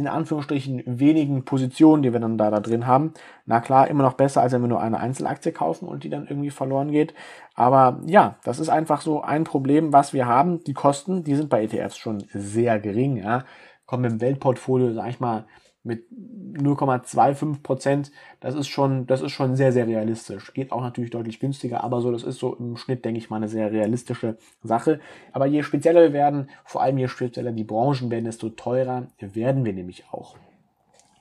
in 0.00 0.08
Anführungsstrichen 0.08 0.82
wenigen 0.86 1.44
Positionen, 1.44 2.02
die 2.02 2.12
wir 2.12 2.20
dann 2.20 2.38
da, 2.38 2.50
da 2.50 2.60
drin 2.60 2.86
haben. 2.86 3.12
Na 3.46 3.60
klar, 3.60 3.88
immer 3.88 4.02
noch 4.02 4.14
besser, 4.14 4.42
als 4.42 4.52
wenn 4.52 4.62
wir 4.62 4.68
nur 4.68 4.80
eine 4.80 4.98
Einzelaktie 4.98 5.52
kaufen 5.52 5.86
und 5.86 6.04
die 6.04 6.10
dann 6.10 6.26
irgendwie 6.26 6.50
verloren 6.50 6.90
geht. 6.90 7.14
Aber 7.54 8.00
ja, 8.06 8.36
das 8.44 8.58
ist 8.58 8.68
einfach 8.68 9.02
so 9.02 9.22
ein 9.22 9.44
Problem, 9.44 9.92
was 9.92 10.12
wir 10.12 10.26
haben. 10.26 10.64
Die 10.64 10.74
Kosten, 10.74 11.24
die 11.24 11.36
sind 11.36 11.50
bei 11.50 11.64
ETFs 11.64 11.96
schon 11.96 12.24
sehr 12.32 12.80
gering. 12.80 13.16
Ja. 13.16 13.44
kommen 13.86 14.04
im 14.04 14.20
Weltportfolio, 14.20 14.92
sag 14.92 15.08
ich 15.10 15.20
mal, 15.20 15.46
mit 15.82 16.06
0,25 16.10 17.62
Prozent, 17.62 18.12
das 18.40 18.54
ist 18.54 18.68
schon, 18.68 19.06
das 19.06 19.22
ist 19.22 19.32
schon 19.32 19.56
sehr, 19.56 19.72
sehr 19.72 19.86
realistisch. 19.86 20.52
Geht 20.52 20.72
auch 20.72 20.82
natürlich 20.82 21.10
deutlich 21.10 21.40
günstiger, 21.40 21.82
aber 21.82 22.00
so, 22.00 22.12
das 22.12 22.22
ist 22.22 22.38
so 22.38 22.54
im 22.54 22.76
Schnitt, 22.76 23.04
denke 23.04 23.18
ich 23.18 23.30
mal, 23.30 23.36
eine 23.36 23.48
sehr 23.48 23.72
realistische 23.72 24.36
Sache. 24.62 25.00
Aber 25.32 25.46
je 25.46 25.62
spezieller 25.62 26.02
wir 26.02 26.12
werden, 26.12 26.50
vor 26.64 26.82
allem 26.82 26.98
je 26.98 27.08
spezieller 27.08 27.52
die 27.52 27.64
Branchen 27.64 28.10
werden, 28.10 28.26
desto 28.26 28.50
teurer 28.50 29.06
werden 29.20 29.64
wir 29.64 29.72
nämlich 29.72 30.04
auch. 30.10 30.36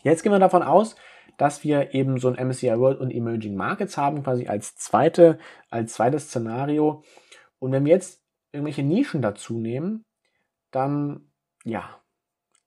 Jetzt 0.04 0.24
gehen 0.24 0.32
wir 0.32 0.40
davon 0.40 0.64
aus, 0.64 0.96
dass 1.38 1.64
wir 1.64 1.94
eben 1.94 2.20
so 2.20 2.28
ein 2.30 2.48
MSCI 2.48 2.78
World 2.80 3.00
und 3.00 3.12
Emerging 3.12 3.56
Markets 3.56 3.98
haben, 3.98 4.24
quasi 4.24 4.48
als 4.48 4.76
zweite, 4.76 5.40
als 5.70 5.94
zweites 5.94 6.26
Szenario. 6.26 7.04
Und 7.60 7.72
wenn 7.72 7.86
wir 7.86 7.94
jetzt 7.94 8.22
irgendwelche 8.52 8.84
Nischen 8.84 9.22
dazu 9.22 9.58
nehmen, 9.58 10.04
dann, 10.72 11.30
ja, 11.64 11.99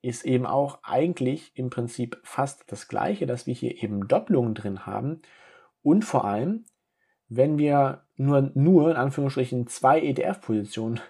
ist 0.03 0.25
eben 0.25 0.47
auch 0.47 0.81
eigentlich 0.83 1.53
im 1.55 1.71
Prinzip 1.71 2.21
fast 2.25 2.71
das 2.71 2.89
gleiche, 2.89 3.27
dass 3.27 3.47
wir 3.47 3.55
hier 3.55 3.83
eben 3.83 4.09
Doppelungen 4.09 4.55
drin 4.55 4.85
haben. 4.85 5.23
Und 5.83 6.05
vor 6.05 6.25
allem, 6.25 6.67
wenn 7.29 7.57
wir 7.57 8.05
nur, 8.17 8.51
nur 8.55 8.91
in 8.91 8.97
Anführungsstrichen 8.97 9.69
zwei 9.69 10.01
ETF-Positionen 10.01 11.01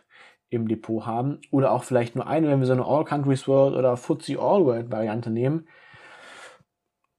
im 0.51 0.69
Depot 0.69 1.07
haben 1.07 1.41
oder 1.51 1.73
auch 1.73 1.85
vielleicht 1.85 2.15
nur 2.15 2.27
eine, 2.27 2.49
wenn 2.49 2.61
wir 2.61 2.67
so 2.67 2.75
eine 2.75 2.85
All 2.85 3.05
Countries 3.05 3.49
World 3.49 3.75
oder 3.75 3.97
FTSE 3.97 4.39
All 4.39 4.65
World 4.67 4.93
Variante 4.93 5.31
nehmen, 5.31 5.67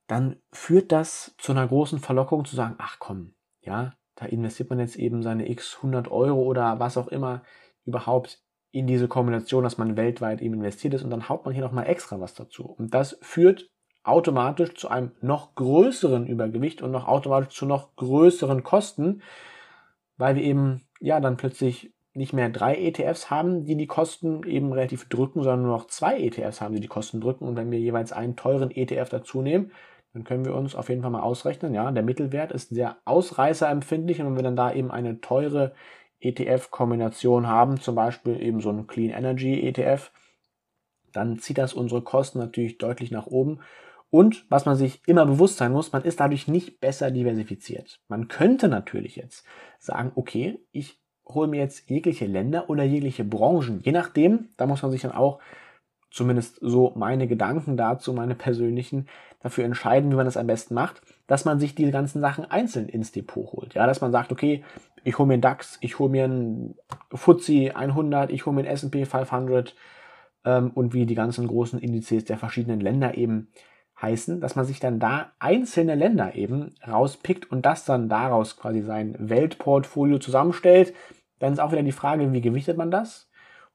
dann 0.06 0.38
führt 0.52 0.92
das 0.92 1.34
zu 1.40 1.54
einer 1.54 1.68
großen 1.68 2.00
Verlockung 2.00 2.46
zu 2.46 2.56
sagen, 2.56 2.76
ach 2.78 2.98
komm, 3.00 3.34
ja, 3.62 3.96
da 4.16 4.28
investiert 4.28 4.70
man 4.70 4.80
jetzt 4.80 4.98
eben 4.98 5.24
seine 5.24 5.50
x 5.50 5.78
100 5.78 6.12
Euro 6.12 6.44
oder 6.44 6.80
was 6.80 6.98
auch 6.98 7.08
immer 7.08 7.42
überhaupt 7.86 8.43
in 8.74 8.88
diese 8.88 9.08
Kombination, 9.08 9.64
dass 9.64 9.78
man 9.78 9.96
weltweit 9.96 10.42
eben 10.42 10.56
investiert 10.56 10.96
ist 10.96 11.04
und 11.04 11.12
dann 11.12 11.30
haut 11.30 11.46
man 11.46 11.54
hier 11.54 11.64
nochmal 11.64 11.88
extra 11.88 12.20
was 12.20 12.34
dazu. 12.34 12.66
Und 12.66 12.94
das 12.96 13.18
führt 13.22 13.70
automatisch 14.04 14.74
zu 14.74 14.90
einem 14.90 15.12
noch 15.22 15.54
größeren 15.54 16.26
Übergewicht 16.26 16.82
und 16.82 16.90
noch 16.92 17.08
automatisch 17.08 17.56
zu 17.56 17.68
noch 17.68 17.96
größeren 17.96 18.64
Kosten, 18.64 19.22
weil 20.18 20.36
wir 20.36 20.44
eben 20.44 20.82
ja 21.00 21.20
dann 21.20 21.38
plötzlich 21.38 21.94
nicht 22.16 22.34
mehr 22.34 22.50
drei 22.50 22.76
ETFs 22.76 23.30
haben, 23.30 23.64
die 23.64 23.78
die 23.78 23.88
Kosten 23.88 24.44
eben 24.44 24.74
relativ 24.74 25.08
drücken, 25.08 25.44
sondern 25.44 25.62
nur 25.62 25.78
noch 25.78 25.88
zwei 25.88 26.20
ETFs 26.20 26.60
haben, 26.60 26.74
die 26.74 26.82
die 26.82 26.88
Kosten 26.88 27.22
drücken. 27.22 27.48
Und 27.48 27.56
wenn 27.56 27.70
wir 27.70 27.80
jeweils 27.80 28.12
einen 28.12 28.36
teuren 28.36 28.72
ETF 28.72 29.10
dazu 29.10 29.44
nehmen, 29.44 29.72
dann 30.14 30.24
können 30.24 30.46
wir 30.46 30.56
uns 30.56 30.76
auf 30.76 30.90
jeden 30.90 31.04
Fall 31.04 31.12
mal 31.12 31.22
ausrechnen. 31.22 31.76
Ja, 31.76 31.92
der 31.92 32.04
Mittelwert 32.04 32.52
ist 32.52 32.70
sehr 32.70 32.98
ausreißerempfindlich 33.06 34.20
und 34.20 34.28
wenn 34.28 34.36
wir 34.36 34.44
dann 34.44 34.56
da 34.56 34.74
eben 34.74 34.90
eine 34.90 35.22
teure 35.22 35.74
ETF-Kombination 36.24 37.48
haben, 37.48 37.80
zum 37.80 37.96
Beispiel 37.96 38.42
eben 38.42 38.62
so 38.62 38.70
einen 38.70 38.88
Clean 38.88 39.12
Energy 39.12 39.68
ETF, 39.68 40.12
dann 41.12 41.40
zieht 41.40 41.58
das 41.58 41.74
unsere 41.74 42.02
Kosten 42.02 42.40
natürlich 42.40 42.78
deutlich 42.78 43.12
nach 43.12 43.28
oben. 43.28 43.60
Und 44.10 44.46
was 44.50 44.66
man 44.66 44.76
sich 44.76 45.02
immer 45.08 45.26
bewusst 45.26 45.58
sein 45.58 45.72
muss, 45.72 45.92
man 45.92 46.04
ist 46.04 46.20
dadurch 46.20 46.48
nicht 46.48 46.80
besser 46.80 47.10
diversifiziert. 47.12 48.00
Man 48.08 48.28
könnte 48.28 48.68
natürlich 48.68 49.16
jetzt 49.16 49.46
sagen, 49.80 50.12
okay, 50.16 50.60
ich 50.72 51.00
hole 51.28 51.48
mir 51.48 51.60
jetzt 51.60 51.90
jegliche 51.90 52.26
Länder 52.26 52.70
oder 52.70 52.84
jegliche 52.84 53.24
Branchen. 53.24 53.82
Je 53.82 53.92
nachdem, 53.92 54.50
da 54.58 54.68
muss 54.68 54.82
man 54.82 54.92
sich 54.92 55.02
dann 55.02 55.14
auch, 55.14 55.40
zumindest 56.14 56.60
so 56.62 56.94
meine 56.96 57.28
Gedanken 57.28 57.76
dazu, 57.76 58.14
meine 58.14 58.36
persönlichen, 58.36 59.08
dafür 59.42 59.66
entscheiden, 59.66 60.12
wie 60.12 60.16
man 60.16 60.26
das 60.26 60.38
am 60.38 60.48
besten 60.48 60.76
macht, 60.76 61.02
dass 61.28 61.44
man 61.44 61.60
sich 61.60 61.76
diese 61.76 61.92
ganzen 61.92 62.22
Sachen 62.22 62.46
einzeln 62.46 62.88
ins 62.88 63.12
Depot 63.12 63.52
holt. 63.52 63.74
Ja, 63.74 63.88
dass 63.88 64.00
man 64.00 64.12
sagt, 64.12 64.32
okay, 64.32 64.64
ich 65.04 65.18
hole 65.18 65.28
mir 65.28 65.34
einen 65.34 65.42
DAX, 65.42 65.78
ich 65.82 66.00
hole 66.00 66.12
mir 66.12 66.26
einen 66.26 66.76
FTSE 67.14 67.76
100, 67.76 68.30
ich 68.30 68.46
hole 68.46 68.56
mir 68.56 68.62
einen 68.62 68.70
S&P 68.70 69.06
500 69.06 69.76
ähm, 70.46 70.72
und 70.76 70.94
wie 70.94 71.06
die 71.06 71.16
ganzen 71.16 71.48
großen 71.48 71.80
Indizes 71.80 72.26
der 72.26 72.38
verschiedenen 72.38 72.80
Länder 72.80 73.18
eben 73.18 73.50
heißen, 74.00 74.40
dass 74.40 74.56
man 74.56 74.66
sich 74.66 74.80
dann 74.80 75.00
da 75.00 75.32
einzelne 75.40 75.96
Länder 75.96 76.36
eben 76.36 76.76
rauspickt 76.88 77.52
und 77.52 77.66
das 77.66 77.86
dann 77.86 78.08
daraus 78.08 78.56
quasi 78.58 78.82
sein 78.82 79.16
Weltportfolio 79.18 80.20
zusammenstellt. 80.20 80.94
Dann 81.40 81.54
ist 81.54 81.60
auch 81.60 81.72
wieder 81.72 81.84
die 81.84 81.92
Frage, 81.92 82.32
wie 82.32 82.42
gewichtet 82.42 82.78
man 82.78 82.92
das? 82.92 83.30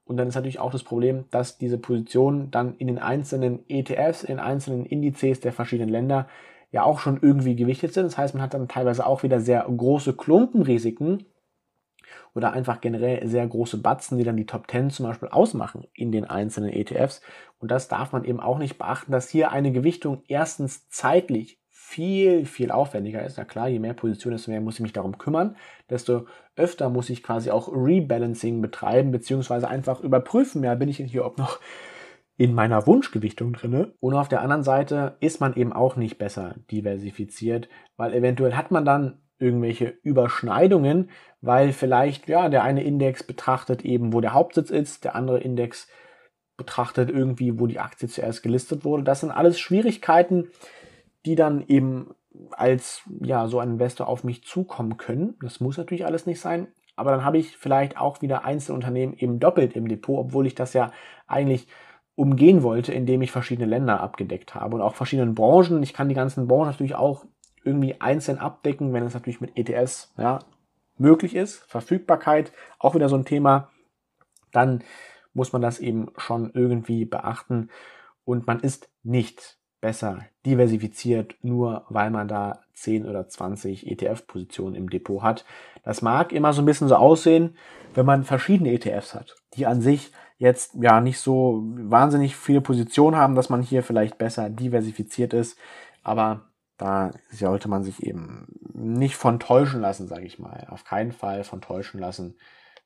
Und 0.09 0.17
dann 0.17 0.27
ist 0.27 0.33
natürlich 0.33 0.59
auch 0.59 0.71
das 0.71 0.81
Problem, 0.81 1.25
dass 1.29 1.59
diese 1.59 1.77
Positionen 1.77 2.49
dann 2.49 2.75
in 2.77 2.87
den 2.87 2.97
einzelnen 2.97 3.59
ETFs, 3.69 4.23
in 4.23 4.37
den 4.37 4.39
einzelnen 4.39 4.87
Indizes 4.87 5.39
der 5.39 5.53
verschiedenen 5.53 5.91
Länder 5.91 6.27
ja 6.71 6.81
auch 6.81 6.97
schon 6.97 7.19
irgendwie 7.21 7.55
gewichtet 7.55 7.93
sind. 7.93 8.05
Das 8.05 8.17
heißt, 8.17 8.33
man 8.33 8.41
hat 8.41 8.55
dann 8.55 8.67
teilweise 8.67 9.05
auch 9.05 9.21
wieder 9.21 9.39
sehr 9.39 9.61
große 9.61 10.13
Klumpenrisiken 10.13 11.25
oder 12.33 12.53
einfach 12.53 12.81
generell 12.81 13.27
sehr 13.27 13.45
große 13.45 13.77
Batzen, 13.77 14.17
die 14.17 14.23
dann 14.23 14.35
die 14.35 14.47
Top 14.47 14.65
10 14.71 14.89
zum 14.89 15.05
Beispiel 15.05 15.29
ausmachen 15.29 15.85
in 15.93 16.11
den 16.11 16.25
einzelnen 16.25 16.73
ETFs. 16.73 17.21
Und 17.59 17.69
das 17.69 17.87
darf 17.87 18.11
man 18.11 18.23
eben 18.23 18.39
auch 18.39 18.57
nicht 18.57 18.79
beachten, 18.79 19.11
dass 19.11 19.29
hier 19.29 19.51
eine 19.51 19.71
Gewichtung 19.71 20.23
erstens 20.27 20.89
zeitlich 20.89 21.59
viel, 21.89 22.45
viel 22.45 22.69
aufwendiger 22.69 23.25
ist. 23.25 23.39
Na 23.39 23.45
klar, 23.45 23.67
je 23.67 23.79
mehr 23.79 23.95
Positionen, 23.95 24.37
desto 24.37 24.51
mehr 24.51 24.61
muss 24.61 24.75
ich 24.75 24.81
mich 24.81 24.93
darum 24.93 25.17
kümmern, 25.17 25.55
desto 25.89 26.27
öfter 26.55 26.87
muss 26.89 27.09
ich 27.09 27.23
quasi 27.23 27.49
auch 27.49 27.67
Rebalancing 27.67 28.61
betreiben, 28.61 29.11
beziehungsweise 29.11 29.67
einfach 29.67 29.99
überprüfen, 30.01 30.63
ja, 30.63 30.75
bin 30.75 30.87
ich 30.87 30.97
hier 30.97 31.25
ob 31.25 31.39
noch 31.39 31.59
in 32.37 32.53
meiner 32.53 32.85
Wunschgewichtung 32.85 33.53
drinne. 33.53 33.95
Und 33.99 34.13
auf 34.13 34.29
der 34.29 34.41
anderen 34.41 34.61
Seite 34.61 35.17
ist 35.19 35.41
man 35.41 35.55
eben 35.55 35.73
auch 35.73 35.95
nicht 35.95 36.19
besser 36.19 36.55
diversifiziert, 36.69 37.69
weil 37.97 38.13
eventuell 38.13 38.53
hat 38.53 38.69
man 38.69 38.85
dann 38.85 39.21
irgendwelche 39.39 39.87
Überschneidungen, 40.03 41.09
weil 41.41 41.73
vielleicht, 41.73 42.29
ja, 42.29 42.49
der 42.49 42.61
eine 42.61 42.83
Index 42.83 43.23
betrachtet 43.23 43.83
eben, 43.83 44.13
wo 44.13 44.21
der 44.21 44.33
Hauptsitz 44.33 44.69
ist, 44.69 45.05
der 45.05 45.15
andere 45.15 45.39
Index 45.39 45.87
betrachtet 46.55 47.09
irgendwie, 47.09 47.59
wo 47.59 47.65
die 47.65 47.79
Aktie 47.79 48.07
zuerst 48.07 48.43
gelistet 48.43 48.85
wurde. 48.85 49.03
Das 49.03 49.21
sind 49.21 49.31
alles 49.31 49.59
Schwierigkeiten, 49.59 50.49
die 51.25 51.35
dann 51.35 51.63
eben 51.67 52.13
als, 52.51 53.01
ja, 53.21 53.47
so 53.47 53.59
ein 53.59 53.71
Investor 53.71 54.07
auf 54.07 54.23
mich 54.23 54.43
zukommen 54.43 54.97
können. 54.97 55.35
Das 55.41 55.59
muss 55.59 55.77
natürlich 55.77 56.05
alles 56.05 56.25
nicht 56.25 56.39
sein. 56.39 56.67
Aber 56.95 57.11
dann 57.11 57.23
habe 57.23 57.37
ich 57.37 57.57
vielleicht 57.57 57.97
auch 57.97 58.21
wieder 58.21 58.43
Einzelunternehmen 58.43 59.15
eben 59.17 59.39
doppelt 59.39 59.73
im 59.73 59.87
Depot, 59.87 60.19
obwohl 60.19 60.47
ich 60.47 60.55
das 60.55 60.73
ja 60.73 60.91
eigentlich 61.27 61.67
umgehen 62.15 62.63
wollte, 62.63 62.91
indem 62.93 63.21
ich 63.21 63.31
verschiedene 63.31 63.67
Länder 63.67 64.01
abgedeckt 64.01 64.53
habe 64.53 64.75
und 64.75 64.81
auch 64.81 64.95
verschiedene 64.95 65.31
Branchen. 65.31 65.81
Ich 65.81 65.93
kann 65.93 66.09
die 66.09 66.15
ganzen 66.15 66.47
Branchen 66.47 66.67
natürlich 66.67 66.95
auch 66.95 67.25
irgendwie 67.63 68.01
einzeln 68.01 68.37
abdecken, 68.37 68.93
wenn 68.93 69.03
es 69.03 69.13
natürlich 69.13 69.39
mit 69.39 69.57
ETS 69.57 70.13
ja, 70.17 70.39
möglich 70.97 71.35
ist. 71.35 71.63
Verfügbarkeit, 71.69 72.51
auch 72.77 72.95
wieder 72.95 73.07
so 73.07 73.15
ein 73.15 73.25
Thema. 73.25 73.69
Dann 74.51 74.83
muss 75.33 75.53
man 75.53 75.61
das 75.61 75.79
eben 75.79 76.11
schon 76.17 76.51
irgendwie 76.53 77.05
beachten. 77.05 77.69
Und 78.25 78.47
man 78.47 78.59
ist 78.59 78.89
nicht 79.03 79.58
besser 79.81 80.25
diversifiziert, 80.45 81.35
nur 81.41 81.85
weil 81.89 82.11
man 82.11 82.27
da 82.27 82.61
10 82.73 83.05
oder 83.07 83.27
20 83.27 83.87
ETF-Positionen 83.87 84.75
im 84.75 84.89
Depot 84.89 85.21
hat. 85.21 85.45
Das 85.83 86.01
mag 86.01 86.31
immer 86.31 86.53
so 86.53 86.61
ein 86.61 86.65
bisschen 86.65 86.87
so 86.87 86.95
aussehen, 86.95 87.55
wenn 87.93 88.05
man 88.05 88.23
verschiedene 88.23 88.71
ETFs 88.71 89.13
hat, 89.13 89.35
die 89.53 89.65
an 89.65 89.81
sich 89.81 90.11
jetzt 90.37 90.75
ja 90.75 91.01
nicht 91.01 91.19
so 91.19 91.63
wahnsinnig 91.65 92.35
viele 92.35 92.61
Positionen 92.61 93.17
haben, 93.17 93.35
dass 93.35 93.49
man 93.49 93.61
hier 93.61 93.83
vielleicht 93.83 94.17
besser 94.17 94.49
diversifiziert 94.49 95.33
ist. 95.33 95.57
Aber 96.03 96.49
da 96.77 97.11
sollte 97.29 97.67
man 97.67 97.83
sich 97.83 98.03
eben 98.03 98.47
nicht 98.73 99.17
von 99.17 99.39
täuschen 99.39 99.81
lassen, 99.81 100.07
sage 100.07 100.25
ich 100.25 100.39
mal. 100.39 100.65
Auf 100.69 100.85
keinen 100.85 101.11
Fall 101.11 101.43
von 101.43 101.59
täuschen 101.59 101.99
lassen, 101.99 102.37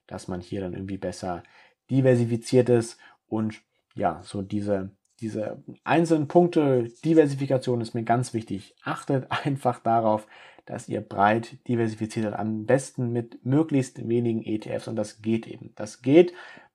dass 0.08 0.28
man 0.28 0.42
hier 0.42 0.62
dann 0.62 0.74
irgendwie 0.74 0.98
besser 0.98 1.44
diversifiziert 1.92 2.70
ist 2.70 2.98
und 3.28 3.62
ja, 3.94 4.22
so 4.24 4.42
diese, 4.42 4.90
diese 5.24 5.64
einzelnen 5.84 6.28
Punkte, 6.28 6.90
Diversifikation 7.06 7.82
ist 7.82 7.94
mir 7.94 8.04
ganz 8.04 8.34
wichtig. 8.34 8.76
Achtet 8.84 9.28
einfach 9.46 9.80
darauf, 9.80 10.28
dass 10.66 10.90
ihr 10.90 11.02
breit 11.02 11.58
diversifiziert 11.68 12.26
seid. 12.26 12.40
Am 12.40 12.66
besten 12.66 13.12
mit 13.12 13.46
möglichst 13.46 14.08
wenigen 14.08 14.44
ETFs 14.44 14.88
und 14.88 14.96
das 14.96 15.22
geht 15.22 15.48
eben. 15.48 15.72
Das 15.76 16.02
geht, 16.02 16.34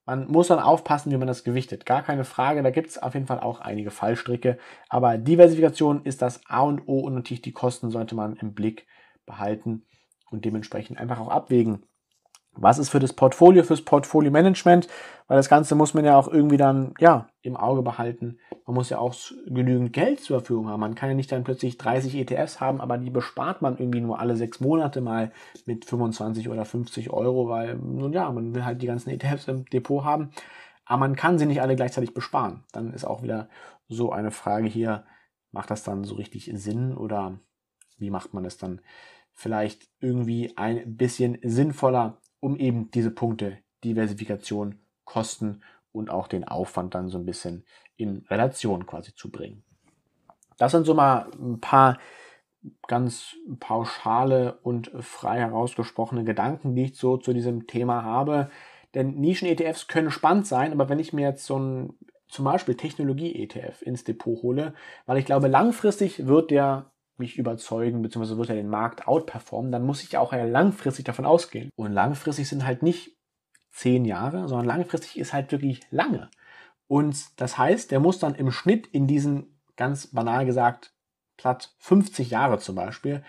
man 0.08 0.26
muss 0.26 0.48
dann 0.48 0.58
aufpassen, 0.58 1.12
wie 1.12 1.18
man 1.18 1.28
das 1.28 1.44
gewichtet. 1.44 1.84
Gar 1.84 2.02
keine 2.02 2.24
Frage, 2.24 2.62
da 2.62 2.70
gibt 2.70 2.88
es 2.88 2.96
auf 2.96 3.12
jeden 3.12 3.26
Fall 3.26 3.40
auch 3.40 3.60
einige 3.60 3.90
Fallstricke. 3.90 4.56
Aber 4.88 5.18
Diversifikation 5.18 6.02
ist 6.04 6.22
das 6.22 6.40
A 6.46 6.62
und 6.62 6.88
O 6.88 7.00
und 7.00 7.14
natürlich 7.14 7.42
die 7.42 7.52
Kosten 7.52 7.90
sollte 7.90 8.14
man 8.14 8.36
im 8.36 8.54
Blick 8.54 8.86
behalten 9.26 9.84
und 10.30 10.46
dementsprechend 10.46 10.98
einfach 10.98 11.20
auch 11.20 11.28
abwägen. 11.28 11.84
Was 12.60 12.78
ist 12.78 12.88
für 12.88 12.98
das 12.98 13.12
Portfolio, 13.12 13.62
fürs 13.62 13.82
Portfolio-Management? 13.82 14.88
Weil 15.26 15.36
das 15.36 15.48
Ganze 15.48 15.74
muss 15.74 15.94
man 15.94 16.04
ja 16.04 16.16
auch 16.16 16.28
irgendwie 16.28 16.56
dann, 16.56 16.94
ja, 16.98 17.28
im 17.42 17.56
Auge 17.56 17.82
behalten. 17.82 18.38
Man 18.66 18.74
muss 18.74 18.90
ja 18.90 18.98
auch 18.98 19.14
genügend 19.46 19.92
Geld 19.92 20.20
zur 20.20 20.40
Verfügung 20.40 20.68
haben. 20.68 20.80
Man 20.80 20.94
kann 20.94 21.08
ja 21.08 21.14
nicht 21.14 21.30
dann 21.30 21.44
plötzlich 21.44 21.78
30 21.78 22.16
ETFs 22.16 22.60
haben, 22.60 22.80
aber 22.80 22.98
die 22.98 23.10
bespart 23.10 23.62
man 23.62 23.78
irgendwie 23.78 24.00
nur 24.00 24.18
alle 24.18 24.36
sechs 24.36 24.60
Monate 24.60 25.00
mal 25.00 25.32
mit 25.66 25.84
25 25.84 26.48
oder 26.48 26.64
50 26.64 27.10
Euro, 27.10 27.48
weil, 27.48 27.76
nun 27.76 28.12
ja, 28.12 28.30
man 28.30 28.54
will 28.54 28.64
halt 28.64 28.82
die 28.82 28.86
ganzen 28.86 29.10
ETFs 29.10 29.48
im 29.48 29.64
Depot 29.66 30.04
haben. 30.04 30.30
Aber 30.84 31.00
man 31.00 31.16
kann 31.16 31.38
sie 31.38 31.46
nicht 31.46 31.62
alle 31.62 31.76
gleichzeitig 31.76 32.14
besparen. 32.14 32.64
Dann 32.72 32.92
ist 32.92 33.04
auch 33.04 33.22
wieder 33.22 33.48
so 33.88 34.10
eine 34.10 34.30
Frage 34.30 34.66
hier, 34.66 35.04
macht 35.52 35.70
das 35.70 35.82
dann 35.82 36.04
so 36.04 36.14
richtig 36.14 36.50
Sinn 36.54 36.96
oder 36.96 37.38
wie 37.98 38.10
macht 38.10 38.34
man 38.34 38.44
das 38.44 38.56
dann 38.56 38.80
vielleicht 39.32 39.88
irgendwie 40.00 40.56
ein 40.56 40.96
bisschen 40.96 41.38
sinnvoller? 41.42 42.18
Um 42.40 42.56
eben 42.56 42.90
diese 42.90 43.10
Punkte 43.10 43.58
Diversifikation, 43.84 44.76
Kosten 45.04 45.62
und 45.92 46.10
auch 46.10 46.28
den 46.28 46.46
Aufwand 46.46 46.94
dann 46.94 47.08
so 47.08 47.18
ein 47.18 47.24
bisschen 47.24 47.64
in 47.96 48.24
Relation 48.28 48.86
quasi 48.86 49.14
zu 49.14 49.30
bringen. 49.30 49.62
Das 50.56 50.72
sind 50.72 50.84
so 50.84 50.94
mal 50.94 51.30
ein 51.38 51.60
paar 51.60 51.98
ganz 52.86 53.36
pauschale 53.60 54.58
und 54.62 54.90
frei 55.00 55.38
herausgesprochene 55.38 56.24
Gedanken, 56.24 56.74
die 56.74 56.84
ich 56.84 56.96
so 56.96 57.16
zu 57.16 57.32
diesem 57.32 57.66
Thema 57.66 58.02
habe. 58.04 58.50
Denn 58.94 59.14
Nischen-ETFs 59.14 59.86
können 59.86 60.10
spannend 60.10 60.46
sein, 60.46 60.72
aber 60.72 60.88
wenn 60.88 60.98
ich 60.98 61.12
mir 61.12 61.28
jetzt 61.28 61.46
so 61.46 61.58
ein 61.58 61.94
zum 62.28 62.44
Beispiel 62.44 62.74
Technologie-ETF 62.74 63.82
ins 63.82 64.04
Depot 64.04 64.42
hole, 64.42 64.74
weil 65.06 65.18
ich 65.18 65.24
glaube, 65.24 65.48
langfristig 65.48 66.26
wird 66.26 66.50
der 66.50 66.90
mich 67.18 67.38
überzeugen, 67.38 68.02
beziehungsweise 68.02 68.38
wird 68.38 68.50
er 68.50 68.56
den 68.56 68.68
Markt 68.68 69.06
outperformen, 69.06 69.72
dann 69.72 69.84
muss 69.84 70.02
ich 70.02 70.16
auch 70.16 70.32
langfristig 70.32 71.04
davon 71.04 71.26
ausgehen. 71.26 71.70
Und 71.76 71.92
langfristig 71.92 72.48
sind 72.48 72.66
halt 72.66 72.82
nicht 72.82 73.16
zehn 73.72 74.04
Jahre, 74.04 74.48
sondern 74.48 74.66
langfristig 74.66 75.18
ist 75.18 75.32
halt 75.32 75.52
wirklich 75.52 75.80
lange. 75.90 76.30
Und 76.86 77.40
das 77.40 77.58
heißt, 77.58 77.90
der 77.90 78.00
muss 78.00 78.18
dann 78.18 78.34
im 78.34 78.50
Schnitt 78.50 78.86
in 78.86 79.06
diesen, 79.06 79.60
ganz 79.76 80.08
banal 80.08 80.46
gesagt, 80.46 80.92
platt 81.36 81.74
50 81.78 82.30
Jahre 82.30 82.58
zum 82.58 82.74
Beispiel, 82.74 83.22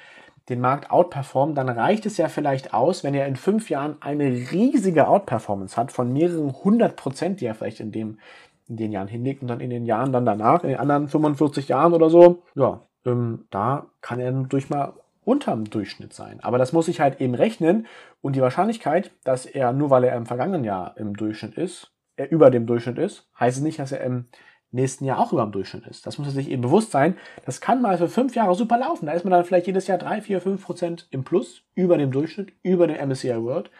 den 0.49 0.61
Markt 0.61 0.89
outperformen, 0.89 1.53
dann 1.53 1.69
reicht 1.69 2.05
es 2.05 2.17
ja 2.17 2.27
vielleicht 2.27 2.73
aus, 2.73 3.03
wenn 3.03 3.13
er 3.13 3.27
in 3.27 3.35
fünf 3.35 3.69
Jahren 3.69 4.01
eine 4.01 4.25
riesige 4.25 5.07
Outperformance 5.07 5.77
hat 5.77 5.91
von 5.91 6.11
mehreren 6.11 6.53
hundert 6.63 6.95
Prozent, 6.95 7.39
die 7.39 7.45
er 7.45 7.53
vielleicht 7.53 7.79
in, 7.79 7.91
dem, 7.91 8.19
in 8.67 8.77
den 8.77 8.91
Jahren 8.91 9.07
hinlegt 9.07 9.43
und 9.43 9.47
dann 9.47 9.59
in 9.59 9.69
den 9.69 9.85
Jahren 9.85 10.11
dann 10.11 10.25
danach, 10.25 10.63
in 10.63 10.69
den 10.69 10.79
anderen 10.79 11.07
45 11.07 11.67
Jahren 11.67 11.93
oder 11.93 12.09
so, 12.09 12.43
ja, 12.55 12.81
ähm, 13.05 13.45
da 13.49 13.87
kann 14.01 14.19
er 14.19 14.31
durch 14.31 14.69
mal 14.69 14.93
unterm 15.23 15.65
Durchschnitt 15.65 16.13
sein. 16.13 16.39
Aber 16.41 16.57
das 16.57 16.73
muss 16.73 16.87
ich 16.87 16.99
halt 16.99 17.21
eben 17.21 17.35
rechnen 17.35 17.87
und 18.21 18.35
die 18.35 18.41
Wahrscheinlichkeit, 18.41 19.11
dass 19.23 19.45
er 19.45 19.73
nur 19.73 19.89
weil 19.89 20.03
er 20.03 20.15
im 20.15 20.25
vergangenen 20.25 20.63
Jahr 20.63 20.97
im 20.97 21.15
Durchschnitt 21.15 21.55
ist, 21.55 21.91
er 22.15 22.31
über 22.31 22.49
dem 22.49 22.65
Durchschnitt 22.65 22.97
ist, 22.97 23.29
heißt 23.39 23.61
nicht, 23.63 23.79
dass 23.79 23.91
er 23.91 24.01
im 24.01 24.25
nächsten 24.71 25.05
Jahr 25.05 25.19
auch 25.19 25.33
über 25.33 25.43
dem 25.43 25.51
Durchschnitt 25.51 25.87
ist. 25.87 26.05
Das 26.05 26.17
muss 26.17 26.27
er 26.27 26.33
sich 26.33 26.49
eben 26.49 26.61
bewusst 26.61 26.91
sein. 26.91 27.17
Das 27.45 27.61
kann 27.61 27.81
mal 27.81 27.97
für 27.97 28.07
fünf 28.07 28.35
Jahre 28.35 28.55
super 28.55 28.77
laufen. 28.77 29.07
Da 29.07 29.13
ist 29.13 29.23
man 29.23 29.31
dann 29.31 29.45
vielleicht 29.45 29.67
jedes 29.67 29.87
Jahr 29.87 29.97
drei, 29.97 30.21
vier, 30.21 30.41
fünf 30.41 30.63
Prozent 30.63 31.07
im 31.11 31.23
Plus 31.23 31.63
über 31.73 31.97
dem 31.97 32.11
Durchschnitt, 32.11 32.53
über 32.61 32.87
dem 32.87 33.09
MSCI 33.09 33.41
World. 33.41 33.71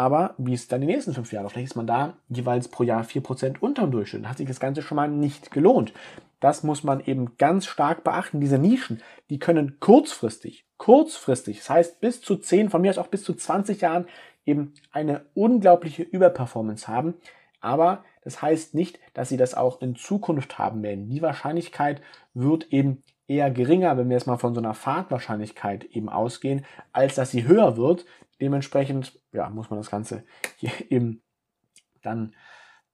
Aber 0.00 0.34
wie 0.38 0.54
ist 0.54 0.72
dann 0.72 0.80
die 0.80 0.86
nächsten 0.86 1.12
fünf 1.12 1.30
Jahre? 1.30 1.50
Vielleicht 1.50 1.72
ist 1.72 1.76
man 1.76 1.86
da 1.86 2.14
jeweils 2.30 2.68
pro 2.68 2.84
Jahr 2.84 3.04
vier 3.04 3.22
Prozent 3.22 3.62
unterm 3.62 3.90
Durchschnitt. 3.90 4.26
Hat 4.26 4.38
sich 4.38 4.48
das 4.48 4.58
Ganze 4.58 4.80
schon 4.80 4.96
mal 4.96 5.08
nicht 5.08 5.50
gelohnt. 5.50 5.92
Das 6.40 6.62
muss 6.62 6.82
man 6.82 7.00
eben 7.00 7.36
ganz 7.36 7.66
stark 7.66 8.02
beachten. 8.02 8.40
Diese 8.40 8.56
Nischen, 8.56 9.02
die 9.28 9.38
können 9.38 9.78
kurzfristig, 9.78 10.64
kurzfristig, 10.78 11.58
das 11.58 11.68
heißt 11.68 12.00
bis 12.00 12.22
zu 12.22 12.36
10, 12.36 12.70
von 12.70 12.80
mir 12.80 12.88
aus 12.88 12.96
auch 12.96 13.08
bis 13.08 13.24
zu 13.24 13.34
20 13.34 13.82
Jahren 13.82 14.06
eben 14.46 14.72
eine 14.90 15.26
unglaubliche 15.34 16.02
Überperformance 16.02 16.88
haben. 16.88 17.12
Aber 17.60 18.02
das 18.24 18.40
heißt 18.40 18.74
nicht, 18.74 18.98
dass 19.12 19.28
sie 19.28 19.36
das 19.36 19.52
auch 19.52 19.82
in 19.82 19.96
Zukunft 19.96 20.58
haben 20.58 20.82
werden. 20.82 21.10
Die 21.10 21.20
Wahrscheinlichkeit 21.20 22.00
wird 22.32 22.72
eben 22.72 23.02
eher 23.30 23.50
geringer, 23.52 23.96
wenn 23.96 24.08
wir 24.08 24.16
jetzt 24.16 24.26
mal 24.26 24.38
von 24.38 24.54
so 24.54 24.60
einer 24.60 24.74
Fahrtwahrscheinlichkeit 24.74 25.84
eben 25.84 26.08
ausgehen, 26.08 26.66
als 26.92 27.14
dass 27.14 27.30
sie 27.30 27.46
höher 27.46 27.76
wird. 27.76 28.04
Dementsprechend 28.40 29.20
ja, 29.32 29.48
muss 29.50 29.70
man 29.70 29.78
das 29.78 29.88
Ganze 29.90 30.24
hier 30.56 30.72
eben 30.90 31.22
dann 32.02 32.34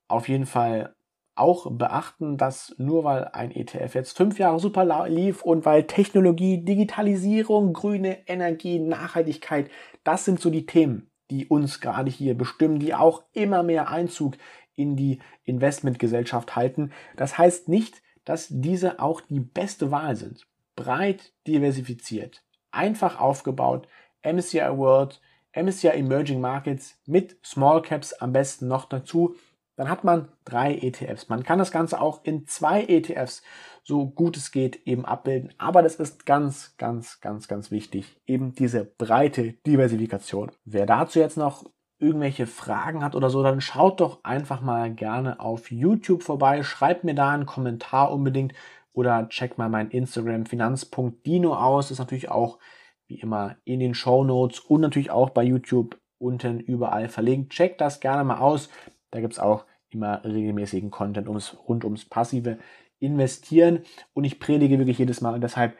auf 0.08 0.28
jeden 0.28 0.44
Fall 0.44 0.94
auch 1.36 1.70
beachten, 1.70 2.36
dass 2.36 2.74
nur 2.78 3.04
weil 3.04 3.24
ein 3.28 3.50
ETF 3.50 3.94
jetzt 3.94 4.16
fünf 4.16 4.38
Jahre 4.38 4.58
super 4.58 5.08
lief 5.08 5.42
und 5.42 5.64
weil 5.64 5.84
Technologie, 5.84 6.64
Digitalisierung, 6.64 7.72
grüne 7.72 8.28
Energie, 8.28 8.78
Nachhaltigkeit, 8.78 9.70
das 10.04 10.24
sind 10.26 10.40
so 10.40 10.50
die 10.50 10.66
Themen, 10.66 11.10
die 11.30 11.46
uns 11.46 11.80
gerade 11.80 12.10
hier 12.10 12.36
bestimmen, 12.36 12.78
die 12.78 12.94
auch 12.94 13.24
immer 13.32 13.62
mehr 13.62 13.88
Einzug 13.88 14.36
in 14.74 14.96
die 14.96 15.18
Investmentgesellschaft 15.44 16.56
halten. 16.56 16.92
Das 17.16 17.38
heißt 17.38 17.68
nicht, 17.68 18.02
dass 18.26 18.48
diese 18.50 19.00
auch 19.00 19.22
die 19.22 19.40
beste 19.40 19.90
Wahl 19.90 20.14
sind. 20.14 20.46
Breit 20.76 21.32
diversifiziert, 21.46 22.44
einfach 22.70 23.18
aufgebaut, 23.18 23.88
MSCI 24.22 24.76
World, 24.76 25.22
MSCI 25.54 25.88
Emerging 25.88 26.42
Markets 26.42 26.98
mit 27.06 27.38
Small 27.42 27.80
Caps 27.80 28.12
am 28.12 28.34
besten 28.34 28.68
noch 28.68 28.84
dazu 28.84 29.34
dann 29.76 29.90
hat 29.90 30.04
man 30.04 30.28
drei 30.44 30.74
ETFs. 30.74 31.28
Man 31.28 31.44
kann 31.44 31.58
das 31.58 31.70
Ganze 31.70 32.00
auch 32.00 32.24
in 32.24 32.46
zwei 32.46 32.84
ETFs 32.84 33.42
so 33.84 34.06
gut 34.06 34.36
es 34.36 34.50
geht 34.50 34.86
eben 34.86 35.04
abbilden. 35.04 35.52
Aber 35.58 35.82
das 35.82 35.96
ist 35.96 36.26
ganz, 36.26 36.76
ganz, 36.76 37.20
ganz, 37.20 37.46
ganz 37.46 37.70
wichtig. 37.70 38.16
Eben 38.26 38.54
diese 38.54 38.84
breite 38.84 39.52
Diversifikation. 39.66 40.50
Wer 40.64 40.86
dazu 40.86 41.20
jetzt 41.20 41.36
noch 41.36 41.64
irgendwelche 41.98 42.46
Fragen 42.46 43.02
hat 43.02 43.14
oder 43.14 43.30
so, 43.30 43.42
dann 43.42 43.60
schaut 43.60 44.00
doch 44.00 44.22
einfach 44.22 44.60
mal 44.60 44.92
gerne 44.92 45.40
auf 45.40 45.70
YouTube 45.70 46.22
vorbei. 46.22 46.62
Schreibt 46.62 47.04
mir 47.04 47.14
da 47.14 47.30
einen 47.30 47.46
Kommentar 47.46 48.12
unbedingt 48.12 48.52
oder 48.92 49.28
checkt 49.28 49.58
mal 49.58 49.68
mein 49.68 49.90
Instagram 49.90 50.46
finanz.dino 50.46 51.54
aus. 51.54 51.90
Ist 51.90 51.98
natürlich 51.98 52.30
auch 52.30 52.58
wie 53.06 53.20
immer 53.20 53.56
in 53.64 53.80
den 53.80 53.94
Show 53.94 54.24
Notes 54.24 54.60
und 54.60 54.80
natürlich 54.80 55.10
auch 55.10 55.30
bei 55.30 55.42
YouTube 55.42 55.98
unten 56.18 56.60
überall 56.60 57.08
verlinkt. 57.08 57.52
Checkt 57.52 57.80
das 57.80 58.00
gerne 58.00 58.24
mal 58.24 58.38
aus. 58.38 58.68
Da 59.10 59.20
gibt 59.20 59.34
es 59.34 59.38
auch 59.38 59.64
immer 59.90 60.24
regelmäßigen 60.24 60.90
Content 60.90 61.28
ums, 61.28 61.56
rund 61.68 61.84
ums 61.84 62.04
passive 62.04 62.58
Investieren. 62.98 63.84
Und 64.14 64.24
ich 64.24 64.40
predige 64.40 64.78
wirklich 64.78 64.98
jedes 64.98 65.20
Mal 65.20 65.34
und 65.34 65.42
deshalb 65.42 65.76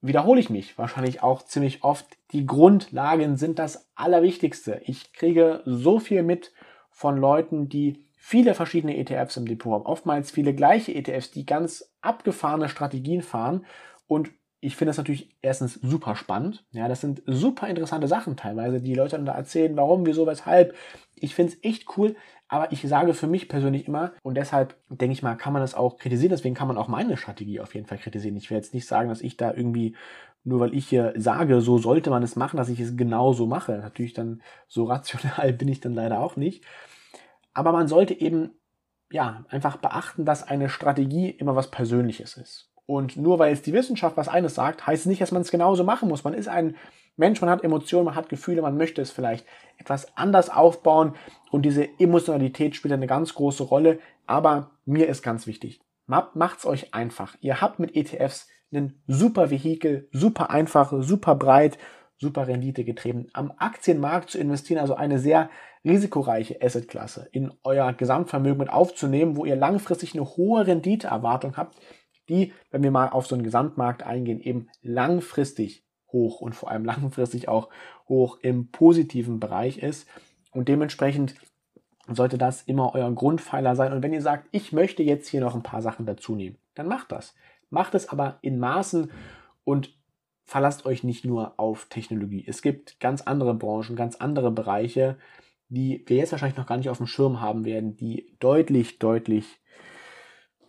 wiederhole 0.00 0.40
ich 0.40 0.50
mich 0.50 0.78
wahrscheinlich 0.78 1.22
auch 1.22 1.42
ziemlich 1.42 1.82
oft. 1.82 2.06
Die 2.32 2.46
Grundlagen 2.46 3.36
sind 3.36 3.58
das 3.58 3.88
Allerwichtigste. 3.94 4.80
Ich 4.84 5.12
kriege 5.12 5.62
so 5.64 5.98
viel 5.98 6.22
mit 6.22 6.52
von 6.90 7.16
Leuten, 7.16 7.68
die 7.68 8.04
viele 8.16 8.54
verschiedene 8.54 8.96
ETFs 8.96 9.36
im 9.36 9.46
Depot 9.46 9.72
haben, 9.72 9.86
oftmals 9.86 10.30
viele 10.30 10.54
gleiche 10.54 10.94
ETFs, 10.94 11.30
die 11.30 11.46
ganz 11.46 11.92
abgefahrene 12.00 12.68
Strategien 12.68 13.22
fahren 13.22 13.64
und 14.08 14.30
ich 14.60 14.74
finde 14.74 14.90
das 14.90 14.96
natürlich 14.96 15.36
erstens 15.42 15.74
super 15.74 16.16
spannend. 16.16 16.64
Ja, 16.72 16.88
das 16.88 17.00
sind 17.00 17.22
super 17.26 17.68
interessante 17.68 18.08
Sachen 18.08 18.36
teilweise, 18.36 18.80
die 18.80 18.94
Leute 18.94 19.16
dann 19.16 19.26
da 19.26 19.34
erzählen, 19.34 19.76
warum, 19.76 20.06
wieso, 20.06 20.26
weshalb. 20.26 20.74
Ich 21.14 21.34
finde 21.34 21.52
es 21.52 21.62
echt 21.62 21.96
cool, 21.96 22.16
aber 22.48 22.70
ich 22.70 22.82
sage 22.82 23.12
für 23.14 23.26
mich 23.26 23.48
persönlich 23.48 23.88
immer, 23.88 24.12
und 24.22 24.36
deshalb 24.36 24.76
denke 24.88 25.12
ich 25.12 25.22
mal, 25.22 25.34
kann 25.36 25.52
man 25.52 25.62
das 25.62 25.74
auch 25.74 25.98
kritisieren, 25.98 26.30
deswegen 26.30 26.54
kann 26.54 26.68
man 26.68 26.78
auch 26.78 26.88
meine 26.88 27.16
Strategie 27.16 27.60
auf 27.60 27.74
jeden 27.74 27.86
Fall 27.86 27.98
kritisieren. 27.98 28.36
Ich 28.36 28.50
will 28.50 28.56
jetzt 28.56 28.74
nicht 28.74 28.86
sagen, 28.86 29.08
dass 29.08 29.20
ich 29.20 29.36
da 29.36 29.52
irgendwie, 29.52 29.96
nur 30.44 30.60
weil 30.60 30.74
ich 30.74 30.88
hier 30.88 31.12
sage, 31.16 31.60
so 31.60 31.78
sollte 31.78 32.10
man 32.10 32.22
es 32.22 32.36
machen, 32.36 32.56
dass 32.56 32.68
ich 32.68 32.78
es 32.78 32.96
genauso 32.96 33.46
mache. 33.46 33.78
Natürlich 33.78 34.12
dann 34.12 34.42
so 34.68 34.84
rational 34.84 35.52
bin 35.54 35.68
ich 35.68 35.80
dann 35.80 35.94
leider 35.94 36.20
auch 36.20 36.36
nicht. 36.36 36.64
Aber 37.52 37.72
man 37.72 37.88
sollte 37.88 38.14
eben, 38.14 38.50
ja, 39.10 39.44
einfach 39.48 39.78
beachten, 39.78 40.24
dass 40.24 40.46
eine 40.46 40.68
Strategie 40.68 41.30
immer 41.30 41.56
was 41.56 41.70
Persönliches 41.70 42.36
ist. 42.36 42.70
Und 42.86 43.16
nur 43.16 43.40
weil 43.40 43.52
jetzt 43.52 43.66
die 43.66 43.72
Wissenschaft 43.72 44.16
was 44.16 44.28
eines 44.28 44.54
sagt, 44.54 44.86
heißt 44.86 45.02
es 45.02 45.06
nicht, 45.06 45.20
dass 45.20 45.32
man 45.32 45.42
es 45.42 45.50
genauso 45.50 45.82
machen 45.82 46.08
muss. 46.08 46.22
Man 46.22 46.34
ist 46.34 46.48
ein 46.48 46.76
Mensch, 47.16 47.40
man 47.40 47.50
hat 47.50 47.64
Emotionen, 47.64 48.06
man 48.06 48.14
hat 48.14 48.28
Gefühle, 48.28 48.62
man 48.62 48.76
möchte 48.76 49.00
es 49.00 49.10
vielleicht 49.10 49.46
etwas 49.78 50.16
anders 50.16 50.50
aufbauen 50.50 51.14
und 51.50 51.62
diese 51.62 51.88
Emotionalität 51.98 52.76
spielt 52.76 52.92
eine 52.92 53.06
ganz 53.06 53.34
große 53.34 53.62
Rolle. 53.62 53.98
Aber 54.26 54.70
mir 54.84 55.08
ist 55.08 55.22
ganz 55.22 55.46
wichtig, 55.46 55.80
macht's 56.06 56.66
euch 56.66 56.94
einfach. 56.94 57.36
Ihr 57.40 57.60
habt 57.60 57.78
mit 57.78 57.96
ETFs 57.96 58.48
einen 58.72 59.02
super 59.06 59.50
Vehikel, 59.50 60.08
super 60.12 60.50
einfach, 60.50 60.92
super 61.00 61.34
breit, 61.34 61.78
super 62.18 62.48
Rendite 62.48 62.84
getrieben. 62.84 63.28
Am 63.32 63.52
Aktienmarkt 63.56 64.30
zu 64.30 64.38
investieren, 64.38 64.80
also 64.80 64.94
eine 64.94 65.18
sehr 65.18 65.50
risikoreiche 65.84 66.60
Assetklasse 66.60 67.28
in 67.32 67.52
euer 67.62 67.92
Gesamtvermögen 67.92 68.58
mit 68.58 68.70
aufzunehmen, 68.70 69.36
wo 69.36 69.44
ihr 69.44 69.56
langfristig 69.56 70.14
eine 70.14 70.24
hohe 70.24 70.66
Renditeerwartung 70.66 71.56
habt, 71.56 71.78
die, 72.28 72.52
wenn 72.70 72.82
wir 72.82 72.90
mal 72.90 73.08
auf 73.08 73.26
so 73.26 73.36
einen 73.36 73.44
Gesamtmarkt 73.44 74.02
eingehen, 74.02 74.40
eben 74.40 74.68
langfristig 74.82 75.85
hoch 76.08 76.40
und 76.40 76.54
vor 76.54 76.70
allem 76.70 76.84
langfristig 76.86 77.48
auch 77.48 77.68
hoch 78.08 78.38
im 78.42 78.70
positiven 78.70 79.40
Bereich 79.40 79.78
ist. 79.78 80.08
Und 80.52 80.68
dementsprechend 80.68 81.34
sollte 82.08 82.38
das 82.38 82.62
immer 82.62 82.94
euer 82.94 83.12
Grundpfeiler 83.12 83.74
sein. 83.74 83.92
Und 83.92 84.02
wenn 84.02 84.12
ihr 84.12 84.22
sagt, 84.22 84.48
ich 84.52 84.72
möchte 84.72 85.02
jetzt 85.02 85.28
hier 85.28 85.40
noch 85.40 85.54
ein 85.54 85.62
paar 85.62 85.82
Sachen 85.82 86.06
dazu 86.06 86.34
nehmen, 86.34 86.56
dann 86.74 86.86
macht 86.86 87.12
das. 87.12 87.34
Macht 87.68 87.94
es 87.94 88.08
aber 88.08 88.38
in 88.42 88.58
Maßen 88.58 89.10
und 89.64 89.92
verlasst 90.44 90.86
euch 90.86 91.02
nicht 91.02 91.24
nur 91.24 91.54
auf 91.58 91.86
Technologie. 91.86 92.44
Es 92.46 92.62
gibt 92.62 93.00
ganz 93.00 93.22
andere 93.22 93.54
Branchen, 93.54 93.96
ganz 93.96 94.16
andere 94.16 94.52
Bereiche, 94.52 95.18
die 95.68 96.04
wir 96.06 96.16
jetzt 96.16 96.30
wahrscheinlich 96.30 96.56
noch 96.56 96.66
gar 96.66 96.76
nicht 96.76 96.88
auf 96.88 96.98
dem 96.98 97.08
Schirm 97.08 97.40
haben 97.40 97.64
werden, 97.64 97.96
die 97.96 98.36
deutlich, 98.38 99.00
deutlich 99.00 99.58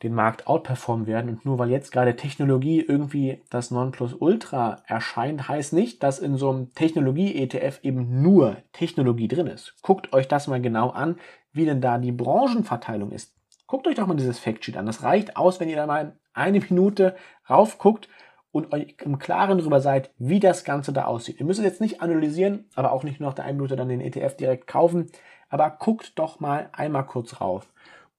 den 0.04 0.14
Markt 0.14 0.48
outperformen 0.48 1.08
werden. 1.08 1.30
Und 1.30 1.46
nur 1.46 1.60
weil 1.60 1.70
jetzt 1.70 1.92
gerade 1.92 2.16
Technologie 2.16 2.82
irgendwie 2.82 3.42
das 3.50 3.72
Nonplusultra 3.72 4.84
erscheint, 4.86 5.48
heißt 5.48 5.74
nicht, 5.74 6.04
dass 6.04 6.20
in 6.20 6.38
so 6.38 6.50
einem 6.50 6.74
Technologie-ETF 6.74 7.80
eben 7.84 8.22
nur 8.22 8.58
Technologie 8.74 9.28
drin 9.28 9.48
ist. 9.48 9.76
Guckt 9.82 10.14
euch 10.14 10.28
das 10.28 10.48
mal 10.48 10.62
genau 10.62 10.90
an, 10.90 11.18
wie 11.52 11.66
denn 11.66 11.82
da 11.82 11.98
die 11.98 12.12
Branchenverteilung 12.12 13.12
ist. 13.12 13.36
Guckt 13.66 13.88
euch 13.88 13.96
doch 13.96 14.08
mal 14.08 14.16
dieses 14.16 14.40
Factsheet 14.40 14.78
an. 14.78 14.86
Das 14.86 15.04
reicht 15.04 15.36
aus, 15.36 15.60
wenn 15.60 15.70
ihr 15.70 15.76
da 15.76 15.86
mal 15.86 16.18
eine 16.34 16.60
Minute 16.60 17.16
raufguckt 17.50 18.08
und 18.52 18.72
euch 18.74 18.96
im 19.04 19.20
Klaren 19.20 19.58
darüber 19.58 19.82
seid, 19.82 20.12
wie 20.18 20.40
das 20.40 20.64
Ganze 20.64 20.94
da 20.94 21.06
aussieht. 21.06 21.40
Ihr 21.40 21.46
müsst 21.46 21.60
es 21.60 21.66
jetzt 21.66 21.82
nicht 21.82 22.02
analysieren, 22.02 22.66
aber 22.76 22.92
auch 22.92 23.04
nicht 23.04 23.20
nur 23.20 23.30
nach 23.30 23.36
der 23.36 23.46
einen 23.46 23.58
Minute 23.58 23.76
dann 23.76 23.90
den 23.90 24.02
ETF 24.02 24.38
direkt 24.38 24.68
kaufen. 24.68 25.12
Aber 25.50 25.70
guckt 25.70 26.18
doch 26.18 26.40
mal 26.40 26.70
einmal 26.74 27.06
kurz 27.06 27.42
rauf. 27.42 27.72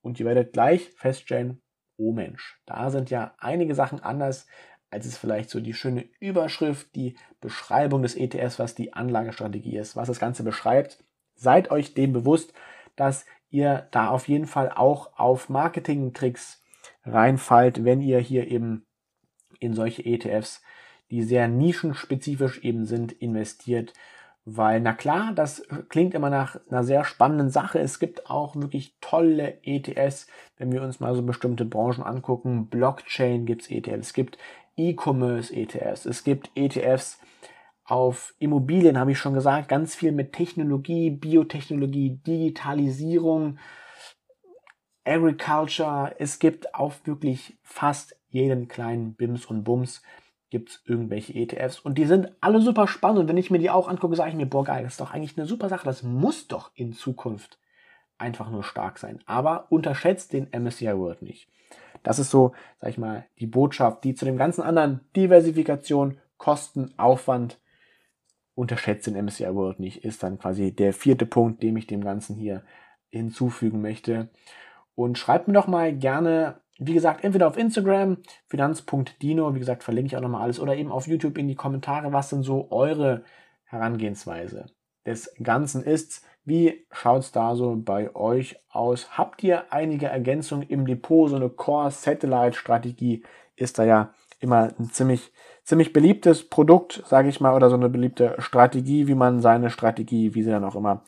Und 0.02 0.20
ihr 0.20 0.26
werdet 0.26 0.52
gleich 0.52 0.90
feststellen, 0.96 1.60
oh 1.98 2.12
Mensch, 2.12 2.58
da 2.64 2.90
sind 2.90 3.10
ja 3.10 3.34
einige 3.38 3.74
Sachen 3.74 4.00
anders, 4.00 4.46
als 4.90 5.04
es 5.04 5.18
vielleicht 5.18 5.50
so 5.50 5.60
die 5.60 5.74
schöne 5.74 6.06
Überschrift, 6.18 6.94
die 6.94 7.16
Beschreibung 7.40 8.02
des 8.02 8.14
ETFs, 8.16 8.58
was 8.58 8.74
die 8.74 8.94
Anlagestrategie 8.94 9.76
ist, 9.76 9.96
was 9.96 10.08
das 10.08 10.18
Ganze 10.18 10.44
beschreibt. 10.44 11.04
Seid 11.34 11.70
euch 11.70 11.94
dem 11.94 12.12
bewusst, 12.12 12.54
dass 12.96 13.26
ihr 13.50 13.88
da 13.90 14.08
auf 14.08 14.28
jeden 14.28 14.46
Fall 14.46 14.72
auch 14.74 15.18
auf 15.18 15.48
Marketing-Tricks 15.48 16.62
reinfallt, 17.04 17.84
wenn 17.84 18.00
ihr 18.00 18.18
hier 18.18 18.48
eben 18.48 18.86
in 19.60 19.74
solche 19.74 20.04
ETFs, 20.04 20.62
die 21.10 21.22
sehr 21.22 21.48
nischenspezifisch 21.48 22.62
eben 22.62 22.84
sind, 22.84 23.12
investiert. 23.12 23.92
Weil, 24.50 24.80
na 24.80 24.94
klar, 24.94 25.32
das 25.34 25.62
klingt 25.90 26.14
immer 26.14 26.30
nach 26.30 26.58
einer 26.70 26.82
sehr 26.82 27.04
spannenden 27.04 27.50
Sache. 27.50 27.80
Es 27.80 27.98
gibt 27.98 28.30
auch 28.30 28.56
wirklich 28.56 28.96
tolle 29.02 29.58
ETFs, 29.62 30.26
wenn 30.56 30.72
wir 30.72 30.80
uns 30.82 31.00
mal 31.00 31.14
so 31.14 31.22
bestimmte 31.22 31.66
Branchen 31.66 32.02
angucken. 32.02 32.68
Blockchain 32.68 33.44
gibt 33.44 33.62
es 33.62 33.70
ETFs, 33.70 34.08
es 34.08 34.12
gibt 34.14 34.38
E-Commerce 34.76 35.54
ETFs, 35.54 36.06
es 36.06 36.24
gibt 36.24 36.50
ETFs 36.54 37.20
auf 37.84 38.34
Immobilien, 38.38 38.98
habe 38.98 39.12
ich 39.12 39.18
schon 39.18 39.34
gesagt, 39.34 39.68
ganz 39.68 39.94
viel 39.94 40.12
mit 40.12 40.32
Technologie, 40.32 41.10
Biotechnologie, 41.10 42.18
Digitalisierung, 42.26 43.58
Agriculture. 45.04 46.14
Es 46.18 46.38
gibt 46.38 46.74
auf 46.74 47.06
wirklich 47.06 47.58
fast 47.62 48.16
jeden 48.30 48.66
kleinen 48.66 49.12
Bims 49.12 49.44
und 49.44 49.64
Bums 49.64 50.02
gibt 50.50 50.70
es 50.70 50.82
irgendwelche 50.84 51.34
ETFs 51.34 51.80
und 51.80 51.96
die 51.98 52.06
sind 52.06 52.32
alle 52.40 52.60
super 52.60 52.88
spannend. 52.88 53.20
Und 53.20 53.28
wenn 53.28 53.36
ich 53.36 53.50
mir 53.50 53.58
die 53.58 53.70
auch 53.70 53.88
angucke, 53.88 54.16
sage 54.16 54.30
ich 54.30 54.36
mir, 54.36 54.46
boah, 54.46 54.64
geil, 54.64 54.82
das 54.82 54.94
ist 54.94 55.00
doch 55.00 55.12
eigentlich 55.12 55.36
eine 55.36 55.46
super 55.46 55.68
Sache. 55.68 55.84
Das 55.84 56.02
muss 56.02 56.48
doch 56.48 56.70
in 56.74 56.92
Zukunft 56.92 57.58
einfach 58.16 58.50
nur 58.50 58.64
stark 58.64 58.98
sein. 58.98 59.20
Aber 59.26 59.70
unterschätzt 59.70 60.32
den 60.32 60.48
MSCI 60.50 60.96
World 60.96 61.22
nicht. 61.22 61.48
Das 62.02 62.18
ist 62.18 62.30
so, 62.30 62.52
sag 62.80 62.90
ich 62.90 62.98
mal, 62.98 63.26
die 63.38 63.46
Botschaft, 63.46 64.04
die 64.04 64.14
zu 64.14 64.24
dem 64.24 64.36
ganzen 64.36 64.62
anderen 64.62 65.00
Diversifikation, 65.16 66.18
Kosten, 66.36 66.94
Aufwand, 66.96 67.58
unterschätzt 68.54 69.06
den 69.06 69.24
MSCI 69.24 69.54
World 69.54 69.80
nicht, 69.80 70.04
ist 70.04 70.22
dann 70.22 70.38
quasi 70.38 70.72
der 70.72 70.92
vierte 70.92 71.26
Punkt, 71.26 71.62
den 71.62 71.76
ich 71.76 71.86
dem 71.86 72.02
Ganzen 72.02 72.36
hier 72.36 72.64
hinzufügen 73.10 73.80
möchte. 73.80 74.30
Und 74.94 75.18
schreibt 75.18 75.46
mir 75.46 75.54
doch 75.54 75.68
mal 75.68 75.96
gerne 75.96 76.60
wie 76.78 76.94
gesagt, 76.94 77.24
entweder 77.24 77.48
auf 77.48 77.56
Instagram, 77.56 78.18
finanz.dino, 78.46 79.54
wie 79.54 79.58
gesagt, 79.58 79.82
verlinke 79.82 80.06
ich 80.08 80.16
auch 80.16 80.20
nochmal 80.20 80.42
alles, 80.42 80.60
oder 80.60 80.76
eben 80.76 80.92
auf 80.92 81.06
YouTube 81.06 81.36
in 81.36 81.48
die 81.48 81.56
Kommentare, 81.56 82.12
was 82.12 82.30
denn 82.30 82.42
so 82.42 82.68
eure 82.70 83.24
Herangehensweise 83.64 84.66
des 85.04 85.34
Ganzen 85.42 85.82
ist. 85.82 86.24
Wie 86.44 86.86
schaut 86.92 87.22
es 87.22 87.32
da 87.32 87.56
so 87.56 87.76
bei 87.76 88.14
euch 88.14 88.56
aus? 88.70 89.18
Habt 89.18 89.42
ihr 89.42 89.72
einige 89.72 90.06
Ergänzungen 90.06 90.66
im 90.68 90.86
Depot? 90.86 91.28
So 91.28 91.36
eine 91.36 91.50
Core-Satellite-Strategie 91.50 93.24
ist 93.56 93.78
da 93.78 93.84
ja 93.84 94.14
immer 94.40 94.70
ein 94.78 94.90
ziemlich, 94.90 95.32
ziemlich 95.64 95.92
beliebtes 95.92 96.48
Produkt, 96.48 97.02
sage 97.06 97.28
ich 97.28 97.40
mal, 97.40 97.54
oder 97.54 97.70
so 97.70 97.76
eine 97.76 97.88
beliebte 97.88 98.36
Strategie, 98.38 99.08
wie 99.08 99.14
man 99.14 99.40
seine 99.40 99.70
Strategie, 99.70 100.34
wie 100.34 100.42
sie 100.42 100.50
dann 100.50 100.64
auch 100.64 100.76
immer 100.76 101.02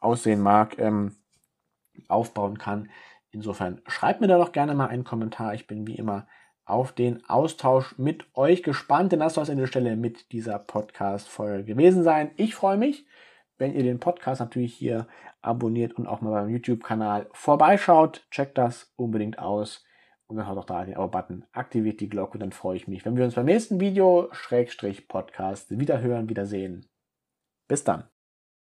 aussehen 0.00 0.40
mag, 0.40 0.78
ähm, 0.78 1.14
aufbauen 2.08 2.58
kann. 2.58 2.90
Insofern 3.34 3.80
schreibt 3.86 4.20
mir 4.20 4.28
da 4.28 4.38
doch 4.38 4.52
gerne 4.52 4.74
mal 4.74 4.86
einen 4.86 5.04
Kommentar. 5.04 5.54
Ich 5.54 5.66
bin 5.66 5.86
wie 5.86 5.96
immer 5.96 6.26
auf 6.64 6.92
den 6.92 7.24
Austausch 7.28 7.98
mit 7.98 8.24
euch 8.34 8.62
gespannt, 8.62 9.12
denn 9.12 9.20
das 9.20 9.34
soll 9.34 9.42
es 9.42 9.50
an 9.50 9.58
der 9.58 9.66
Stelle 9.66 9.96
mit 9.96 10.32
dieser 10.32 10.58
Podcast-Folge 10.58 11.64
gewesen 11.64 12.02
sein. 12.04 12.30
Ich 12.36 12.54
freue 12.54 12.78
mich, 12.78 13.06
wenn 13.58 13.74
ihr 13.74 13.82
den 13.82 14.00
Podcast 14.00 14.40
natürlich 14.40 14.74
hier 14.74 15.06
abonniert 15.42 15.94
und 15.94 16.06
auch 16.06 16.20
mal 16.20 16.30
beim 16.30 16.48
YouTube-Kanal 16.48 17.28
vorbeischaut. 17.32 18.26
Checkt 18.30 18.56
das 18.56 18.92
unbedingt 18.96 19.38
aus 19.38 19.84
und 20.26 20.36
dann 20.36 20.46
haut 20.46 20.58
auch 20.58 20.64
da 20.64 20.84
den 20.84 20.96
Abo-Button, 20.96 21.44
aktiviert 21.52 22.00
die 22.00 22.08
Glocke 22.08 22.34
und 22.34 22.40
dann 22.40 22.52
freue 22.52 22.76
ich 22.76 22.88
mich, 22.88 23.04
wenn 23.04 23.16
wir 23.16 23.24
uns 23.24 23.34
beim 23.34 23.46
nächsten 23.46 23.80
Video, 23.80 24.28
Schrägstrich 24.32 25.06
Podcast, 25.08 25.78
wiederhören, 25.78 26.28
wiedersehen. 26.28 26.88
Bis 27.68 27.84
dann. 27.84 28.13